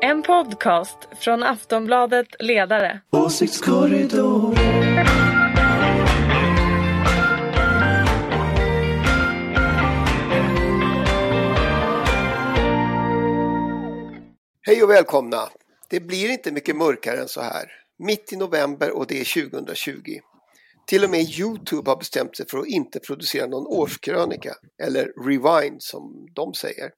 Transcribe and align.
En 0.00 0.22
podcast 0.22 0.98
från 1.20 1.42
Aftonbladet 1.42 2.26
Ledare. 2.38 3.00
Åsiktskorridor. 3.10 4.54
Hej 14.62 14.82
och 14.82 14.90
välkomna! 14.90 15.48
Det 15.88 16.00
blir 16.00 16.30
inte 16.30 16.52
mycket 16.52 16.76
mörkare 16.76 17.20
än 17.20 17.28
så 17.28 17.40
här. 17.40 17.70
Mitt 17.98 18.32
i 18.32 18.36
november 18.36 18.90
och 18.90 19.06
det 19.06 19.20
är 19.20 19.50
2020. 19.50 19.92
Till 20.86 21.04
och 21.04 21.10
med 21.10 21.20
Youtube 21.20 21.90
har 21.90 21.96
bestämt 21.96 22.36
sig 22.36 22.48
för 22.48 22.58
att 22.58 22.66
inte 22.66 23.00
producera 23.00 23.46
någon 23.46 23.66
årskrönika, 23.66 24.54
eller 24.82 25.12
rewind 25.26 25.82
som 25.82 26.28
de 26.34 26.54
säger. 26.54 26.90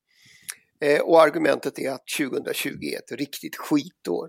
Eh, 0.85 1.01
och 1.01 1.23
argumentet 1.23 1.79
är 1.79 1.91
att 1.91 2.07
2020 2.19 2.69
är 2.83 2.99
ett 2.99 3.12
riktigt 3.12 3.57
skitår. 3.57 4.29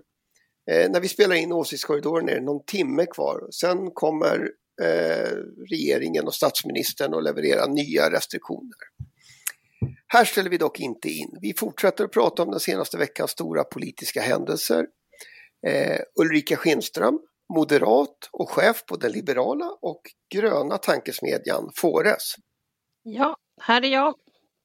Eh, 0.70 0.90
när 0.90 1.00
vi 1.00 1.08
spelar 1.08 1.36
in 1.36 1.52
Åsiktskorridoren 1.52 2.28
är 2.28 2.34
det 2.34 2.40
någon 2.40 2.64
timme 2.64 3.06
kvar. 3.06 3.48
Sen 3.50 3.90
kommer 3.90 4.50
eh, 4.82 5.36
regeringen 5.70 6.26
och 6.26 6.34
statsministern 6.34 7.14
att 7.14 7.24
leverera 7.24 7.66
nya 7.66 8.10
restriktioner. 8.10 8.76
Här 10.06 10.24
ställer 10.24 10.50
vi 10.50 10.58
dock 10.58 10.80
inte 10.80 11.08
in. 11.08 11.38
Vi 11.40 11.54
fortsätter 11.54 12.04
att 12.04 12.12
prata 12.12 12.42
om 12.42 12.50
den 12.50 12.60
senaste 12.60 12.98
veckans 12.98 13.30
stora 13.30 13.64
politiska 13.64 14.20
händelser. 14.20 14.86
Eh, 15.66 16.00
Ulrika 16.20 16.56
Schenström, 16.56 17.18
moderat 17.54 18.28
och 18.32 18.50
chef 18.50 18.84
på 18.86 18.96
den 18.96 19.12
liberala 19.12 19.78
och 19.80 20.00
gröna 20.34 20.78
tankesmedjan 20.78 21.70
Fores. 21.76 22.34
Ja, 23.02 23.36
här 23.60 23.84
är 23.84 23.88
jag. 23.88 24.14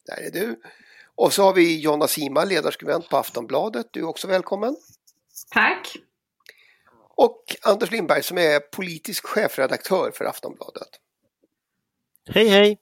Där 0.06 0.28
är 0.28 0.32
du. 0.32 0.62
Och 1.18 1.34
så 1.34 1.44
har 1.44 1.54
vi 1.54 1.80
Jonna 1.80 2.08
Sima, 2.08 2.44
ledarskribent 2.44 3.10
på 3.10 3.18
Aftonbladet. 3.18 3.88
Du 3.92 4.00
är 4.00 4.08
också 4.08 4.28
välkommen. 4.28 4.76
Tack. 5.52 5.98
Och 7.16 7.56
Anders 7.62 7.92
Lindberg 7.92 8.24
som 8.24 8.38
är 8.38 8.60
politisk 8.60 9.26
chefredaktör 9.26 10.12
för 10.12 10.26
Aftonbladet. 10.26 10.88
Hej 12.30 12.48
hej! 12.48 12.80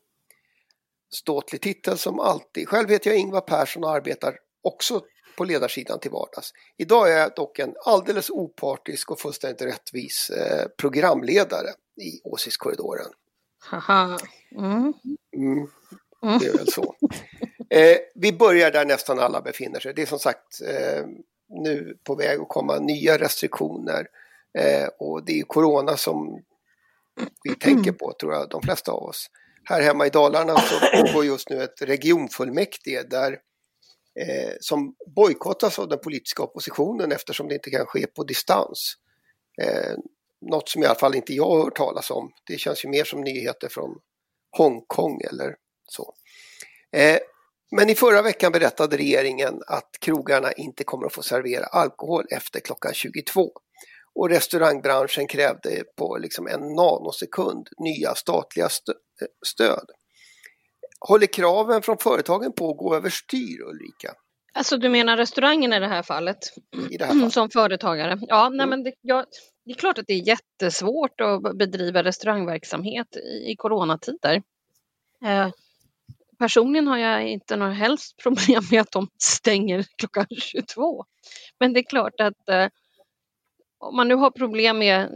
Ståtlig 1.10 1.62
titel 1.62 1.98
som 1.98 2.20
alltid. 2.20 2.70
Själv 2.70 2.90
heter 2.90 3.10
jag 3.10 3.20
Ingvar 3.20 3.42
Persson 3.42 3.84
och 3.84 3.90
arbetar 3.90 4.38
också 4.62 5.02
på 5.38 5.44
ledarsidan 5.44 6.00
till 6.00 6.12
vardags. 6.12 6.54
Idag 6.78 7.12
är 7.12 7.18
jag 7.18 7.36
dock 7.36 7.60
en 7.60 7.76
alldeles 7.86 8.30
opartisk 8.30 9.12
och 9.12 9.20
fullständigt 9.20 9.62
rättvis 9.62 10.30
eh, 10.30 10.68
programledare 10.78 11.68
i 12.02 12.22
Åsiktskorridoren. 12.24 13.12
Haha. 13.60 14.20
Mm. 14.52 14.94
Mm, 15.36 15.68
det 16.40 16.46
är 16.46 16.58
väl 16.58 16.72
så. 16.72 16.96
Eh, 17.70 17.98
vi 18.16 18.34
börjar 18.34 18.72
där 18.72 18.86
nästan 18.86 19.20
alla 19.20 19.42
befinner 19.42 19.80
sig. 19.80 19.94
Det 19.94 20.02
är 20.02 20.06
som 20.06 20.20
sagt 20.20 20.62
eh, 20.62 21.06
nu 21.50 21.98
på 22.04 22.16
väg 22.16 22.40
att 22.40 22.50
komma 22.50 22.80
nya 22.80 23.18
restriktioner. 23.18 24.08
Eh, 24.58 24.88
och 25.00 25.26
det 25.26 25.40
är 25.40 25.44
corona 25.44 25.98
som 25.98 26.44
vi 27.44 27.56
tänker 27.56 27.92
på, 27.92 28.14
tror 28.20 28.34
jag, 28.34 28.50
de 28.50 28.62
flesta 28.62 28.92
av 28.92 29.04
oss. 29.04 29.30
Här 29.64 29.82
hemma 29.82 30.08
i 30.08 30.10
Dalarna 30.10 30.58
så 30.58 30.80
pågår 30.80 31.26
just 31.26 31.50
nu 31.50 31.64
ett 31.64 31.82
regionfullmäktige 31.82 33.04
där 33.10 33.32
eh, 34.20 34.54
som 34.60 34.96
bojkottas 35.16 35.80
av 35.80 35.88
den 35.88 36.00
politiska 36.00 36.44
oppositionen 36.44 37.12
eftersom 37.12 37.48
det 37.48 37.54
inte 37.54 37.70
kan 37.70 37.86
ske 37.86 38.08
på 38.08 38.24
distans. 38.24 38.94
Eh, 39.62 39.94
något 40.42 40.70
som 40.70 40.84
i 40.84 40.86
alla 40.86 40.96
fall 40.96 41.16
inte 41.16 41.34
jag 41.34 41.50
har 41.50 41.64
hört 41.64 41.76
talas 41.76 42.12
om. 42.12 42.32
Det 42.48 42.58
känns 42.58 42.86
ju 42.86 42.90
mer 42.90 43.04
som 43.04 43.22
nyheter 43.22 43.70
från 43.70 44.00
Hongkong 44.58 45.22
eller 45.22 45.56
så. 45.88 46.14
Eh, 46.92 47.20
men 47.72 47.90
i 47.90 47.96
förra 47.96 48.22
veckan 48.22 48.52
berättade 48.52 48.98
regeringen 48.98 49.62
att 49.68 49.90
krogarna 50.02 50.52
inte 50.52 50.84
kommer 50.84 51.06
att 51.06 51.14
få 51.14 51.22
servera 51.22 51.66
alkohol 51.66 52.26
efter 52.32 52.60
klockan 52.60 52.94
22. 52.94 53.52
Och 54.16 54.30
restaurangbranschen 54.30 55.28
krävde 55.28 55.84
på 55.98 56.18
liksom 56.18 56.48
en 56.48 56.60
nanosekund 56.76 57.68
nya 57.78 58.16
statliga 58.16 58.70
stöd. 59.46 59.90
Håller 61.00 61.28
kraven 61.28 61.82
från 61.82 61.98
företagen 61.98 62.54
på 62.54 62.70
att 62.72 62.78
gå 62.78 62.96
överstyr 62.96 63.62
Ulrika? 63.62 64.14
Alltså 64.54 64.78
du 64.78 64.90
menar 64.90 65.18
restaurangen 65.18 65.74
i 65.74 65.80
det 65.80 65.88
här 65.88 66.04
fallet? 66.04 66.38
I 66.92 66.98
det 66.98 67.06
här 67.06 67.14
fallet. 67.14 67.34
Som 67.34 67.50
företagare? 67.50 68.18
Ja, 68.22 68.50
nej, 68.50 68.64
Mm. 68.64 68.70
men 68.70 68.84
det, 68.84 68.94
ja, 69.02 69.26
det 69.66 69.72
är 69.72 69.76
klart 69.76 69.98
att 69.98 70.08
det 70.08 70.14
är 70.14 70.28
jättesvårt 70.28 71.22
att 71.22 71.58
bedriva 71.58 72.04
restaurangverksamhet 72.04 73.16
i, 73.16 73.52
i 73.52 73.56
coronatider. 73.58 74.42
Eh, 75.26 75.50
personligen 76.38 76.88
har 76.88 76.98
jag 76.98 77.28
inte 77.28 77.56
några 77.56 77.74
helst 77.74 78.18
problem 78.24 78.64
med 78.72 78.82
att 78.82 78.92
de 78.92 79.08
stänger 79.18 79.86
klockan 79.98 80.26
22. 80.30 81.06
Men 81.60 81.74
det 81.74 81.80
är 81.80 81.90
klart 81.90 82.20
att 82.20 82.50
eh, 82.50 82.68
om 83.78 83.96
man 83.96 84.08
nu 84.08 84.16
har 84.16 84.32
problem 84.32 84.78
med 84.78 85.10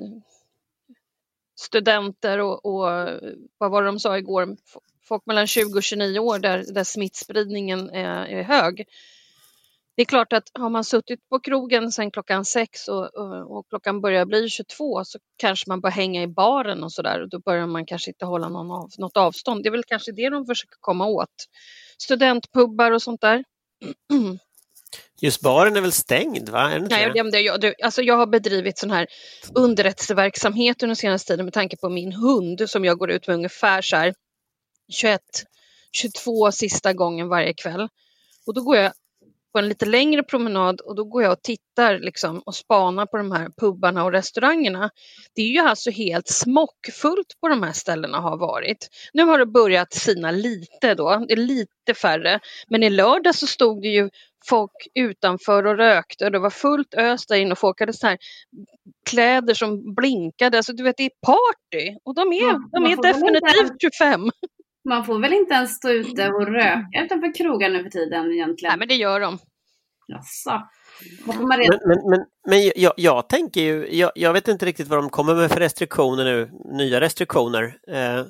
studenter 1.59 2.39
och, 2.39 2.65
och 2.65 2.81
vad 3.57 3.71
var 3.71 3.81
det 3.81 3.87
de 3.87 3.99
sa 3.99 4.17
igår, 4.17 4.57
folk 5.07 5.25
mellan 5.25 5.47
20 5.47 5.77
och 5.77 5.83
29 5.83 6.19
år 6.19 6.39
där, 6.39 6.73
där 6.73 6.83
smittspridningen 6.83 7.89
är, 7.89 8.25
är 8.25 8.43
hög. 8.43 8.87
Det 9.99 10.03
är 10.03 10.05
klart 10.05 10.33
att 10.33 10.43
har 10.53 10.69
man 10.69 10.83
suttit 10.83 11.29
på 11.29 11.39
krogen 11.39 11.91
sedan 11.91 12.11
klockan 12.11 12.45
sex 12.45 12.87
och, 12.87 13.15
och, 13.15 13.57
och 13.57 13.65
klockan 13.69 14.01
börjar 14.01 14.25
bli 14.25 14.49
22 14.49 15.05
så 15.05 15.19
kanske 15.37 15.69
man 15.69 15.81
bör 15.81 15.89
hänga 15.89 16.23
i 16.23 16.27
baren 16.27 16.83
och 16.83 16.91
sådär 16.91 17.21
och 17.21 17.29
då 17.29 17.39
börjar 17.39 17.67
man 17.67 17.85
kanske 17.85 18.09
inte 18.09 18.25
hålla 18.25 18.49
någon 18.49 18.71
av, 18.71 18.89
något 18.97 19.17
avstånd. 19.17 19.63
Det 19.63 19.69
är 19.69 19.71
väl 19.71 19.83
kanske 19.83 20.11
det 20.11 20.29
de 20.29 20.45
försöker 20.45 20.77
komma 20.79 21.05
åt. 21.05 21.29
Studentpubbar 21.97 22.91
och 22.91 23.01
sånt 23.01 23.21
där. 23.21 23.43
Just 25.21 25.41
baren 25.41 25.77
är 25.77 25.81
väl 25.81 25.91
stängd 25.91 26.49
va? 26.49 26.71
Är 26.71 26.79
Nej, 26.79 27.11
det? 27.13 27.39
jag, 27.39 27.63
jag, 27.63 27.73
alltså 27.83 28.01
jag 28.01 28.17
har 28.17 28.27
bedrivit 28.27 28.77
sån 28.77 28.91
här 28.91 29.07
underrättelseverksamhet 29.55 30.83
under 30.83 30.95
senaste 30.95 31.33
tiden 31.33 31.45
med 31.45 31.53
tanke 31.53 31.77
på 31.77 31.89
min 31.89 32.13
hund 32.13 32.69
som 32.69 32.85
jag 32.85 32.97
går 32.97 33.11
ut 33.11 33.27
med 33.27 33.33
ungefär 33.33 33.81
så 33.81 33.95
här 33.95 34.13
21, 34.91 35.21
22 35.91 36.51
sista 36.51 36.93
gången 36.93 37.27
varje 37.27 37.53
kväll. 37.53 37.89
Och 38.45 38.53
då 38.53 38.63
går 38.63 38.75
jag 38.75 38.91
på 39.53 39.59
en 39.59 39.69
lite 39.69 39.85
längre 39.85 40.23
promenad 40.23 40.81
och 40.81 40.95
då 40.95 41.03
går 41.03 41.23
jag 41.23 41.31
och 41.31 41.41
tittar 41.41 41.99
liksom 41.99 42.39
och 42.39 42.55
spanar 42.55 43.05
på 43.05 43.17
de 43.17 43.31
här 43.31 43.49
pubbarna 43.57 44.03
och 44.03 44.11
restaurangerna. 44.11 44.89
Det 45.35 45.41
är 45.41 45.47
ju 45.47 45.59
alltså 45.59 45.91
helt 45.91 46.27
smockfullt 46.27 47.33
på 47.41 47.47
de 47.47 47.63
här 47.63 47.73
ställena 47.73 48.19
har 48.19 48.37
varit. 48.37 48.87
Nu 49.13 49.23
har 49.23 49.39
det 49.39 49.45
börjat 49.45 49.93
sina 49.93 50.31
lite 50.31 50.95
då, 50.95 51.25
det 51.27 51.33
är 51.33 51.37
lite 51.37 51.93
färre. 52.01 52.39
Men 52.67 52.83
i 52.83 52.89
lördag 52.89 53.35
så 53.35 53.47
stod 53.47 53.81
det 53.81 53.87
ju 53.87 54.09
folk 54.49 54.71
utanför 54.95 55.65
och 55.65 55.77
rökte 55.77 56.25
och 56.25 56.31
det 56.31 56.39
var 56.39 56.49
fullt 56.49 56.93
ös 56.93 57.25
där 57.25 57.35
inne 57.35 57.51
och 57.51 57.57
folk 57.57 57.79
hade 57.79 57.93
så 57.93 58.07
här 58.07 58.17
kläder 59.09 59.53
som 59.53 59.95
blinkade. 59.95 60.57
Alltså 60.57 60.73
du 60.73 60.83
vet 60.83 60.97
det 60.97 61.03
är 61.03 61.11
party 61.25 61.97
och 62.03 62.15
de 62.15 62.33
är, 62.33 62.41
Ja, 62.41 62.61
de 62.71 62.85
är 62.85 63.01
definitivt 63.03 63.81
25. 63.81 64.29
Man 64.89 65.05
får 65.05 65.19
väl 65.19 65.33
inte 65.33 65.53
ens 65.53 65.75
stå 65.75 65.89
ute 65.89 66.27
och 66.27 66.47
röka 66.53 67.03
utanför 67.05 67.33
krogar 67.33 67.69
nu 67.69 67.83
för 67.83 67.89
tiden 67.89 68.31
egentligen? 68.31 68.69
Nej 68.71 68.79
men 68.79 68.87
det 68.87 68.95
gör 68.95 69.19
de. 69.19 69.39
Jaså? 70.07 70.67
Men, 71.25 71.47
men, 71.47 72.09
men, 72.09 72.25
men 72.47 72.71
jag, 72.75 72.93
jag 72.97 73.29
tänker 73.29 73.61
ju, 73.61 73.87
jag, 73.97 74.11
jag 74.15 74.33
vet 74.33 74.47
inte 74.47 74.65
riktigt 74.65 74.87
vad 74.87 74.99
de 74.99 75.09
kommer 75.09 75.35
med 75.35 75.51
för 75.51 75.59
restriktioner 75.59 76.23
nu, 76.23 76.51
nya 76.77 77.01
restriktioner. 77.01 77.77
Eh, 77.87 78.25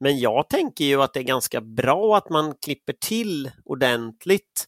men 0.00 0.18
jag 0.18 0.48
tänker 0.48 0.84
ju 0.84 1.02
att 1.02 1.14
det 1.14 1.20
är 1.20 1.24
ganska 1.24 1.60
bra 1.60 2.16
att 2.16 2.30
man 2.30 2.54
klipper 2.64 2.92
till 2.92 3.50
ordentligt. 3.64 4.64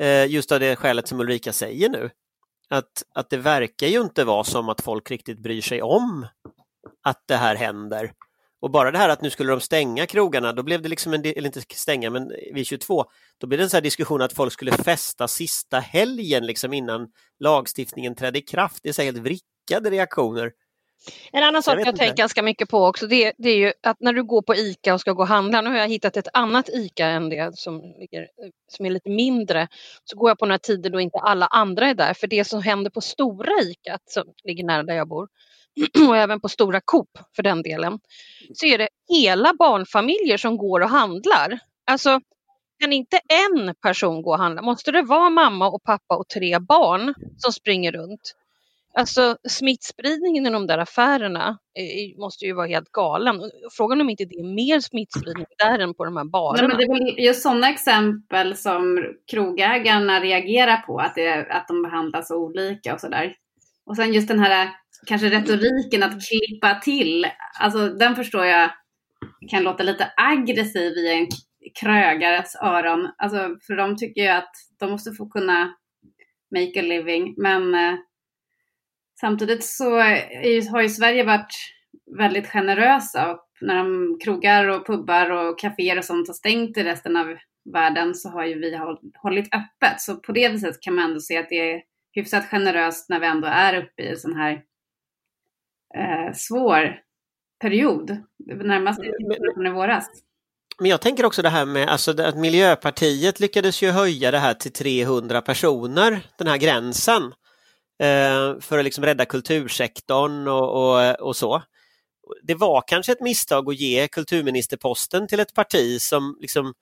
Eh, 0.00 0.26
just 0.26 0.52
av 0.52 0.60
det 0.60 0.76
skälet 0.76 1.08
som 1.08 1.20
Ulrika 1.20 1.52
säger 1.52 1.88
nu. 1.88 2.10
Att, 2.70 3.02
att 3.14 3.30
det 3.30 3.36
verkar 3.36 3.86
ju 3.86 4.00
inte 4.00 4.24
vara 4.24 4.44
som 4.44 4.68
att 4.68 4.80
folk 4.80 5.10
riktigt 5.10 5.42
bryr 5.42 5.60
sig 5.60 5.82
om 5.82 6.26
att 7.02 7.22
det 7.28 7.36
här 7.36 7.56
händer. 7.56 8.12
Och 8.60 8.70
bara 8.70 8.90
det 8.90 8.98
här 8.98 9.08
att 9.08 9.22
nu 9.22 9.30
skulle 9.30 9.50
de 9.50 9.60
stänga 9.60 10.06
krogarna, 10.06 10.52
då 10.52 10.62
blev 10.62 10.82
det 10.82 10.88
liksom 10.88 11.14
en, 11.14 11.20
eller 11.24 11.46
inte 11.46 11.62
stänga, 11.74 12.10
men 12.10 12.32
vid 12.54 12.66
22, 12.66 13.04
då 13.40 13.46
blev 13.46 13.58
det 13.58 13.64
en 13.64 13.70
sån 13.70 13.82
diskussion 13.82 14.22
att 14.22 14.32
folk 14.32 14.52
skulle 14.52 14.72
festa 14.72 15.28
sista 15.28 15.78
helgen 15.80 16.46
liksom 16.46 16.72
innan 16.72 17.08
lagstiftningen 17.38 18.14
trädde 18.14 18.38
i 18.38 18.42
kraft. 18.42 18.78
Det 18.82 18.98
är 18.98 19.04
helt 19.04 19.18
vrickade 19.18 19.90
reaktioner. 19.90 20.52
En 21.32 21.42
annan 21.42 21.62
sak 21.62 21.74
jag 21.74 21.80
inte. 21.88 21.98
tänker 21.98 22.16
ganska 22.16 22.42
mycket 22.42 22.68
på 22.68 22.86
också 22.86 23.06
det, 23.06 23.24
är- 23.24 23.32
det 23.38 23.50
är 23.50 23.56
ju 23.56 23.72
att 23.82 23.96
när 24.00 24.12
du 24.12 24.24
går 24.24 24.42
på 24.42 24.54
ICA 24.54 24.94
och 24.94 25.00
ska 25.00 25.12
gå 25.12 25.22
och 25.22 25.28
handla, 25.28 25.60
nu 25.60 25.70
har 25.70 25.76
jag 25.76 25.88
hittat 25.88 26.16
ett 26.16 26.28
annat 26.32 26.68
ICA 26.68 27.06
än 27.06 27.28
det 27.28 27.56
som, 27.58 27.80
ligger, 27.98 28.26
som 28.72 28.86
är 28.86 28.90
lite 28.90 29.10
mindre, 29.10 29.68
så 30.04 30.16
går 30.16 30.30
jag 30.30 30.38
på 30.38 30.46
några 30.46 30.58
tider 30.58 30.90
då 30.90 31.00
inte 31.00 31.18
alla 31.18 31.46
andra 31.46 31.86
är 31.86 31.94
där. 31.94 32.14
För 32.14 32.26
det 32.26 32.44
som 32.44 32.62
händer 32.62 32.90
på 32.90 33.00
stora 33.00 33.52
ICA 33.62 33.98
som 34.06 34.24
ligger 34.44 34.64
nära 34.64 34.82
där 34.82 34.94
jag 34.94 35.08
bor 35.08 35.28
och 36.08 36.16
även 36.16 36.40
på 36.40 36.48
stora 36.48 36.80
Coop 36.84 37.18
för 37.36 37.42
den 37.42 37.62
delen, 37.62 37.98
så 38.54 38.66
är 38.66 38.78
det 38.78 38.88
hela 39.08 39.54
barnfamiljer 39.58 40.36
som 40.36 40.56
går 40.56 40.80
och 40.80 40.90
handlar. 40.90 41.58
Alltså 41.86 42.20
kan 42.80 42.92
inte 42.92 43.20
en 43.28 43.74
person 43.74 44.22
gå 44.22 44.30
och 44.30 44.38
handla? 44.38 44.62
Måste 44.62 44.92
det 44.92 45.02
vara 45.02 45.30
mamma 45.30 45.70
och 45.70 45.82
pappa 45.82 46.16
och 46.16 46.28
tre 46.28 46.58
barn 46.58 47.14
som 47.36 47.52
springer 47.52 47.92
runt? 47.92 48.34
Alltså 48.94 49.36
smittspridningen 49.48 50.46
i 50.46 50.50
de 50.50 50.66
där 50.66 50.78
affärerna 50.78 51.58
eh, 51.78 52.20
måste 52.20 52.44
ju 52.44 52.52
vara 52.52 52.66
helt 52.66 52.92
galen. 52.92 53.50
Frågan 53.70 54.00
om 54.00 54.10
inte 54.10 54.24
det 54.24 54.34
är 54.34 54.54
mer 54.54 54.80
smittspridning 54.80 55.46
där 55.58 55.78
än 55.78 55.94
på 55.94 56.04
de 56.04 56.16
här 56.16 56.24
barerna. 56.24 56.76
Nej, 56.76 56.88
men 56.88 57.04
det 57.04 57.10
är 57.10 57.24
just 57.24 57.42
sådana 57.42 57.70
exempel 57.70 58.56
som 58.56 59.04
krogägarna 59.30 60.20
reagerar 60.20 60.76
på, 60.76 60.98
att, 60.98 61.14
det, 61.14 61.46
att 61.50 61.68
de 61.68 61.82
behandlas 61.82 62.30
olika 62.30 62.94
och 62.94 63.00
sådär. 63.00 63.34
Och 63.90 63.96
sen 63.96 64.12
just 64.12 64.28
den 64.28 64.40
här 64.40 64.70
kanske 65.06 65.30
retoriken 65.30 66.02
att 66.02 66.18
klippa 66.28 66.74
till, 66.74 67.26
alltså 67.60 67.88
den 67.88 68.16
förstår 68.16 68.44
jag 68.44 68.70
kan 69.50 69.62
låta 69.62 69.82
lite 69.82 70.12
aggressiv 70.16 70.92
i 70.92 71.12
en 71.12 71.26
krögares 71.80 72.56
öron. 72.62 73.10
Alltså, 73.18 73.56
för 73.66 73.76
de 73.76 73.96
tycker 73.96 74.22
ju 74.22 74.28
att 74.28 74.52
de 74.80 74.90
måste 74.90 75.12
få 75.12 75.28
kunna 75.28 75.74
make 76.50 76.80
a 76.80 76.82
living. 76.82 77.34
Men 77.36 77.74
eh, 77.74 77.94
samtidigt 79.20 79.64
så 79.64 79.96
är, 79.96 80.70
har 80.70 80.82
ju 80.82 80.88
Sverige 80.88 81.24
varit 81.24 81.54
väldigt 82.18 82.46
generösa 82.46 83.30
och 83.30 83.46
när 83.60 83.76
de 83.76 84.18
krogar 84.24 84.68
och 84.68 84.86
pubbar 84.86 85.30
och 85.30 85.58
kaféer 85.58 85.98
och 85.98 86.04
sånt 86.04 86.28
har 86.28 86.34
stängt 86.34 86.76
i 86.76 86.84
resten 86.84 87.16
av 87.16 87.36
världen 87.72 88.14
så 88.14 88.28
har 88.28 88.44
ju 88.44 88.58
vi 88.58 88.78
hållit 89.22 89.54
öppet. 89.54 90.00
Så 90.00 90.16
på 90.16 90.32
det 90.32 90.48
viset 90.48 90.80
kan 90.80 90.94
man 90.94 91.04
ändå 91.04 91.20
se 91.20 91.38
att 91.38 91.48
det 91.48 91.72
är 91.72 91.89
hyfsat 92.12 92.44
generöst 92.50 93.08
när 93.08 93.20
vi 93.20 93.26
ändå 93.26 93.48
är 93.48 93.74
uppe 93.74 94.02
i 94.02 94.08
en 94.08 94.16
sån 94.16 94.34
här 94.34 94.62
eh, 95.96 96.32
svår 96.34 97.00
period. 97.60 98.16
Närmast 98.46 99.00
från 99.54 99.66
i 99.66 99.70
våras. 99.70 100.10
Men 100.80 100.90
jag 100.90 101.00
tänker 101.00 101.24
också 101.24 101.42
det 101.42 101.48
här 101.48 101.66
med 101.66 101.88
alltså, 101.88 102.22
att 102.22 102.36
Miljöpartiet 102.36 103.40
lyckades 103.40 103.82
ju 103.82 103.90
höja 103.90 104.30
det 104.30 104.38
här 104.38 104.54
till 104.54 104.72
300 104.72 105.40
personer, 105.40 106.20
den 106.38 106.46
här 106.46 106.56
gränsen, 106.56 107.22
eh, 108.02 108.60
för 108.60 108.78
att 108.78 108.84
liksom 108.84 109.04
rädda 109.04 109.24
kultursektorn 109.24 110.48
och, 110.48 110.96
och, 110.98 111.20
och, 111.20 111.36
så. 111.36 111.62
Det 112.42 112.54
var 112.54 112.82
kanske 112.86 113.12
ett 113.12 113.20
misstag 113.20 113.68
att 113.68 113.80
ge 113.80 114.08
kulturministerposten 114.08 115.28
till 115.28 115.40
ett 115.40 115.54
parti 115.54 116.00
som 116.00 116.36
liksom 116.40 116.74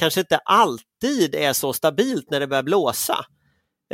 kanske 0.00 0.20
inte 0.20 0.38
alltid 0.38 1.34
är 1.34 1.52
så 1.52 1.72
stabilt 1.72 2.30
när 2.30 2.40
det 2.40 2.46
börjar 2.46 2.62
blåsa. 2.62 3.26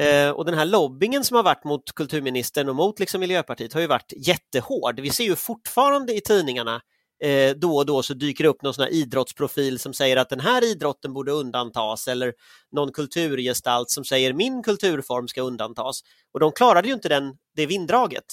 Eh, 0.01 0.31
och 0.31 0.45
den 0.45 0.55
här 0.55 0.65
lobbingen 0.65 1.25
som 1.25 1.37
har 1.37 1.43
varit 1.43 1.65
mot 1.65 1.95
kulturministern 1.95 2.69
och 2.69 2.77
mot 2.77 3.01
liksom 3.01 3.21
Miljöpartiet 3.21 3.73
har 3.73 3.81
ju 3.81 3.87
varit 3.87 4.13
jättehård. 4.17 5.01
Vi 5.01 5.11
ser 5.11 5.25
ju 5.25 5.37
fortfarande 5.37 6.15
i 6.15 6.21
tidningarna 6.21 6.81
eh, 7.25 7.57
då 7.57 7.77
och 7.77 7.87
då 7.87 8.03
så 8.03 8.15
dyker 8.15 8.45
det 8.45 8.51
upp 8.51 8.63
någon 8.63 8.75
sån 8.75 8.85
här 8.85 8.93
idrottsprofil 8.93 9.79
som 9.79 9.95
säger 9.95 10.17
att 10.17 10.29
den 10.29 10.41
här 10.41 10.65
idrotten 10.65 11.13
borde 11.13 11.33
undantas 11.33 12.09
eller 12.09 12.33
någon 12.73 12.93
kulturgestalt 12.93 13.91
som 13.91 14.05
säger 14.05 14.33
min 14.33 14.63
kulturform 14.63 15.29
ska 15.29 15.43
undantas. 15.43 16.01
Och 16.33 16.41
de 16.41 16.53
klarade 16.53 16.89
ju 16.89 16.95
inte 16.95 17.09
den, 17.09 17.35
det 17.57 17.67
vinddraget. 17.67 18.25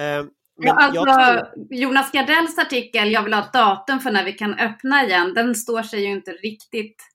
Eh, 0.00 0.24
ja, 0.56 0.72
alltså, 0.72 1.04
tror... 1.04 1.48
Jonas 1.70 2.12
Gardells 2.12 2.58
artikel, 2.58 3.12
jag 3.12 3.22
vill 3.22 3.34
ha 3.34 3.44
ett 3.44 3.52
datum 3.52 4.00
för 4.00 4.10
när 4.10 4.24
vi 4.24 4.32
kan 4.32 4.54
öppna 4.54 5.04
igen, 5.04 5.34
den 5.34 5.54
står 5.54 5.82
sig 5.82 6.00
ju 6.00 6.12
inte 6.12 6.30
riktigt 6.30 7.09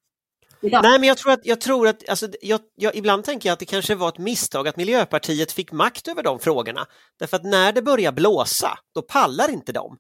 idag. 0.66 0.84
Nej, 0.84 1.00
men 1.00 1.08
jag 1.08 1.18
tror 1.18 1.32
att, 1.32 1.46
jag 1.46 1.62
tror 1.62 1.88
att 1.88 2.10
alltså, 2.10 2.28
jag, 2.42 2.62
jag, 2.76 2.96
ibland 2.96 3.24
tänker 3.24 3.50
jag 3.50 3.54
att 3.54 3.60
det 3.60 3.66
kanske 3.66 3.96
var 3.96 4.10
ett 4.10 4.18
misstag 4.18 4.68
att 4.68 4.78
Miljöpartiet 4.78 5.52
fick 5.52 5.72
makt 5.72 6.08
över 6.08 6.24
de 6.24 6.40
frågorna. 6.40 6.86
Därför 7.20 7.38
att 7.38 7.44
när 7.44 7.74
det 7.74 7.82
börjar 7.82 8.12
blåsa, 8.12 8.80
då 8.96 9.02
pallar 9.02 9.50
inte 9.50 9.72
de. 9.72 9.98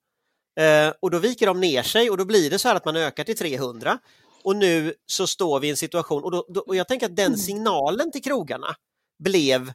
Eh, 0.60 0.94
och 1.02 1.12
då 1.12 1.20
viker 1.20 1.46
de 1.46 1.60
ner 1.60 1.84
sig 1.84 2.10
och 2.10 2.18
då 2.18 2.26
blir 2.26 2.50
det 2.50 2.60
så 2.60 2.68
här 2.68 2.76
att 2.76 2.86
man 2.86 2.96
ökar 2.96 3.24
till 3.24 3.38
300. 3.38 4.00
Och 4.44 4.56
nu 4.56 4.94
så 5.06 5.28
står 5.28 5.60
vi 5.60 5.68
i 5.68 5.70
en 5.70 5.78
situation, 5.78 6.24
och, 6.24 6.32
då, 6.32 6.46
då, 6.50 6.62
och 6.62 6.76
jag 6.76 6.88
tänker 6.88 7.06
att 7.06 7.16
den 7.16 7.26
mm. 7.26 7.38
signalen 7.38 8.12
till 8.12 8.24
krogarna 8.24 8.76
blev 9.24 9.72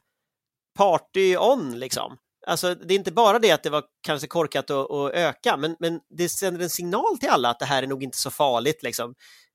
party 0.77 1.37
on 1.37 1.79
liksom. 1.79 2.17
Alltså 2.47 2.75
det 2.75 2.93
är 2.93 2.97
inte 2.97 3.11
bara 3.11 3.39
det 3.39 3.51
att 3.51 3.63
det 3.63 3.69
var 3.69 3.83
kanske 4.01 4.27
korkat 4.27 4.69
att, 4.69 4.91
att 4.91 5.13
öka, 5.13 5.57
men, 5.57 5.75
men 5.79 5.99
det 6.17 6.29
sänder 6.29 6.63
en 6.63 6.69
signal 6.69 7.17
till 7.19 7.29
alla 7.29 7.49
att 7.49 7.59
det 7.59 7.65
här 7.65 7.83
är 7.83 7.87
nog 7.87 8.03
inte 8.03 8.17
så 8.17 8.31
farligt. 8.31 8.83
Liksom. 8.83 9.13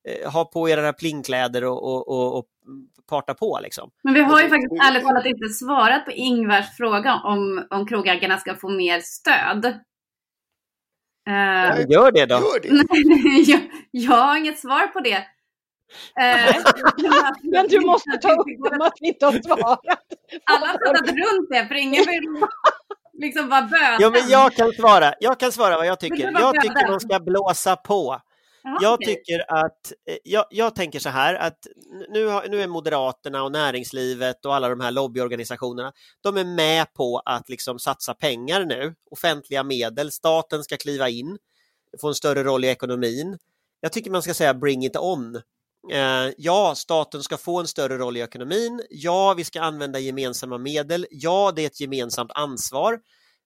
Eh, 0.08 0.32
ha 0.32 0.44
på 0.44 0.68
era 0.68 0.92
plingkläder 0.92 1.64
och, 1.64 1.84
och, 1.84 2.08
och, 2.08 2.38
och 2.38 2.46
parta 3.08 3.34
på. 3.34 3.58
Liksom. 3.62 3.90
Men 4.04 4.14
vi 4.14 4.20
har 4.20 4.42
ju 4.42 4.48
faktiskt 4.48 4.82
ärligt 4.88 5.02
talat 5.02 5.26
inte 5.26 5.48
svarat 5.48 6.04
på 6.04 6.10
Ingvars 6.10 6.76
fråga 6.76 7.14
om, 7.14 7.66
om 7.70 7.86
krogägarna 7.86 8.38
ska 8.38 8.54
få 8.54 8.68
mer 8.68 9.00
stöd. 9.00 9.64
Uh, 11.28 11.90
gör 11.90 12.12
det 12.12 12.26
då! 12.26 12.34
Gör 12.34 12.60
det. 12.60 13.50
jag, 13.52 13.60
jag 13.90 14.12
har 14.12 14.36
inget 14.36 14.58
svar 14.58 14.86
på 14.86 15.00
det. 15.00 15.24
Uh, 16.20 16.64
men 17.52 17.68
du 17.68 17.80
måste 17.80 18.18
ta 18.22 18.32
upp 18.32 18.46
det 18.70 18.84
att 18.84 18.98
vi 19.00 19.08
inte 19.08 19.26
har 19.26 19.32
svarat. 19.42 19.80
Alla 20.44 20.66
har 20.66 20.78
pratat 20.78 21.08
runt 21.08 21.48
det, 21.50 21.66
för 21.68 21.74
ingen 21.74 22.04
vill 22.06 22.24
liksom 23.12 23.48
vara 23.48 23.62
böden. 23.62 23.96
Ja, 23.98 24.10
men 24.10 24.28
jag 24.28 24.54
kan 24.54 24.72
svara. 24.72 25.14
Jag 25.20 25.40
kan 25.40 25.52
svara 25.52 25.76
vad 25.76 25.86
jag 25.86 26.00
tycker. 26.00 26.32
Jag 26.32 26.62
tycker 26.62 26.90
man 26.90 27.00
ska 27.00 27.20
blåsa 27.20 27.76
på 27.76 28.20
jag 28.80 29.00
tycker 29.00 29.64
att, 29.64 29.92
eh, 30.08 30.16
jag, 30.24 30.44
jag, 30.50 30.74
tänker 30.74 30.98
så 30.98 31.08
här 31.08 31.34
att 31.34 31.66
nu, 32.08 32.26
har, 32.26 32.48
nu 32.48 32.62
är 32.62 32.66
Moderaterna 32.66 33.42
och 33.42 33.52
näringslivet 33.52 34.46
och 34.46 34.54
alla 34.54 34.68
de 34.68 34.80
här 34.80 34.90
lobbyorganisationerna, 34.90 35.92
de 36.20 36.36
är 36.36 36.44
med 36.44 36.94
på 36.94 37.22
att 37.24 37.48
liksom 37.48 37.78
satsa 37.78 38.14
pengar 38.14 38.64
nu, 38.64 38.94
offentliga 39.10 39.62
medel, 39.62 40.12
staten 40.12 40.64
ska 40.64 40.76
kliva 40.76 41.08
in, 41.08 41.38
få 42.00 42.08
en 42.08 42.14
större 42.14 42.42
roll 42.42 42.64
i 42.64 42.68
ekonomin. 42.68 43.38
Jag 43.80 43.92
tycker 43.92 44.10
man 44.10 44.22
ska 44.22 44.34
säga 44.34 44.54
bring 44.54 44.84
it 44.84 44.96
on. 44.96 45.42
Eh, 45.92 46.32
ja, 46.36 46.74
staten 46.76 47.22
ska 47.22 47.36
få 47.36 47.60
en 47.60 47.66
större 47.66 47.98
roll 47.98 48.16
i 48.16 48.20
ekonomin. 48.20 48.82
Ja, 48.90 49.34
vi 49.36 49.44
ska 49.44 49.60
använda 49.60 49.98
gemensamma 49.98 50.58
medel. 50.58 51.06
Ja, 51.10 51.52
det 51.56 51.62
är 51.62 51.66
ett 51.66 51.80
gemensamt 51.80 52.30
ansvar. 52.34 52.92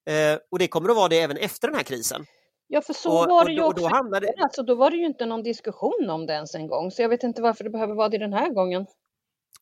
Eh, 0.09 0.39
och 0.51 0.59
det 0.59 0.67
kommer 0.67 0.89
att 0.89 0.95
vara 0.95 1.07
det 1.07 1.19
även 1.19 1.37
efter 1.37 1.67
den 1.67 1.75
här 1.75 1.83
krisen. 1.83 2.25
Ja, 2.67 2.81
för 2.81 2.93
så 2.93 3.21
och, 3.21 3.29
var 3.29 3.45
det 3.45 3.53
ju 3.53 3.63
också. 3.63 3.83
Då, 3.83 3.95
hamnade... 3.95 4.33
alltså, 4.43 4.63
då 4.63 4.75
var 4.75 4.91
det 4.91 4.97
ju 4.97 5.05
inte 5.05 5.25
någon 5.25 5.43
diskussion 5.43 6.09
om 6.09 6.25
det 6.25 6.33
ens 6.33 6.55
en 6.55 6.67
gång, 6.67 6.91
så 6.91 7.01
jag 7.01 7.09
vet 7.09 7.23
inte 7.23 7.41
varför 7.41 7.63
det 7.63 7.69
behöver 7.69 7.95
vara 7.95 8.09
det 8.09 8.17
den 8.17 8.33
här 8.33 8.49
gången. 8.49 8.85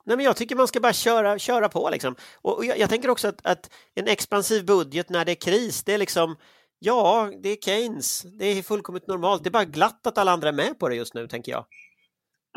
Nej, 0.04 0.18
men 0.18 0.26
jag 0.26 0.36
tycker 0.36 0.56
man 0.56 0.68
ska 0.68 0.80
bara 0.80 0.94
köra, 0.94 1.40
köra 1.40 1.70
på. 1.70 1.90
Liksom. 1.90 2.16
Och, 2.42 2.58
och 2.58 2.66
jag, 2.66 2.78
jag, 2.78 2.90
tänker 2.90 3.10
också 3.10 3.28
att, 3.28 3.46
att, 3.46 3.70
en 3.96 4.08
expansiv 4.08 4.66
budget 4.66 5.10
när 5.10 5.26
det 5.26 5.32
är 5.32 5.36
kris, 5.36 5.84
det 5.84 5.94
är 5.94 5.98
liksom 5.98 6.36
Ja, 6.80 7.32
det 7.44 7.50
är 7.50 7.56
Keynes. 7.56 8.22
Det 8.22 8.46
är 8.46 8.64
fullkomligt 8.64 9.08
normalt. 9.08 9.44
Det 9.44 9.50
är 9.50 9.52
bara 9.52 9.66
glatt 9.66 10.08
att 10.08 10.18
alla 10.18 10.32
andra 10.32 10.48
är 10.48 10.54
med 10.54 10.80
på 10.80 10.90
det 10.90 10.96
just 10.96 11.14
nu, 11.14 11.28
tänker 11.28 11.52
jag. 11.52 11.66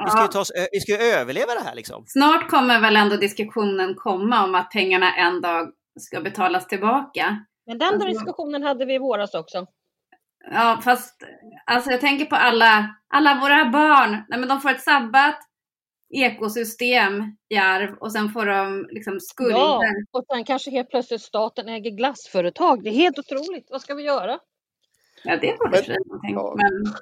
Vi 0.05 0.11
ska 0.11 0.23
ju, 0.23 0.29
ta 0.29 0.41
oss, 0.41 0.53
vi 0.73 0.81
ska 0.81 0.93
ju 0.93 0.99
överleva 0.99 1.55
det 1.55 1.61
här 1.61 1.75
liksom. 1.75 2.05
Snart 2.07 2.49
kommer 2.51 2.81
väl 2.81 2.97
ändå 2.97 3.17
diskussionen 3.17 3.95
komma 3.95 4.45
om 4.45 4.55
att 4.55 4.71
pengarna 4.71 5.17
en 5.17 5.41
dag 5.41 5.73
ska 6.01 6.21
betalas 6.21 6.67
tillbaka. 6.67 7.47
Men 7.67 7.79
den 7.79 7.95
alltså... 7.95 8.09
diskussionen 8.09 8.63
hade 8.63 8.85
vi 8.85 8.95
i 8.95 8.99
våras 8.99 9.35
också. 9.35 9.67
Ja, 10.51 10.81
fast 10.85 11.23
alltså 11.67 11.91
jag 11.91 12.01
tänker 12.01 12.25
på 12.25 12.37
alla, 12.37 12.97
alla 13.09 13.41
våra 13.41 13.71
barn. 13.71 14.25
Nej, 14.29 14.39
men 14.39 14.49
de 14.49 14.61
får 14.61 14.71
ett 14.71 14.83
sabbat 14.83 15.39
ekosystem 16.15 17.37
i 17.49 17.57
arv 17.57 17.95
och 18.01 18.13
sen 18.13 18.29
får 18.29 18.47
de 18.47 18.87
liksom 18.91 19.21
skulder. 19.21 19.59
Ja, 19.59 19.83
och 20.11 20.25
sen 20.33 20.45
kanske 20.45 20.71
helt 20.71 20.91
plötsligt 20.91 21.23
staten 21.23 21.69
äger 21.69 21.91
glassföretag. 21.91 22.83
Det 22.85 22.91
är 22.91 22.95
helt 22.95 23.19
otroligt. 23.19 23.67
Vad 23.71 23.83
ska 23.83 23.95
vi 23.95 24.03
göra? 24.03 24.39
Ja, 25.25 25.37
det 25.37 25.57
du 25.87 25.97
någonting. 26.07 26.35
Ja. 26.35 26.55
Men... 26.57 26.95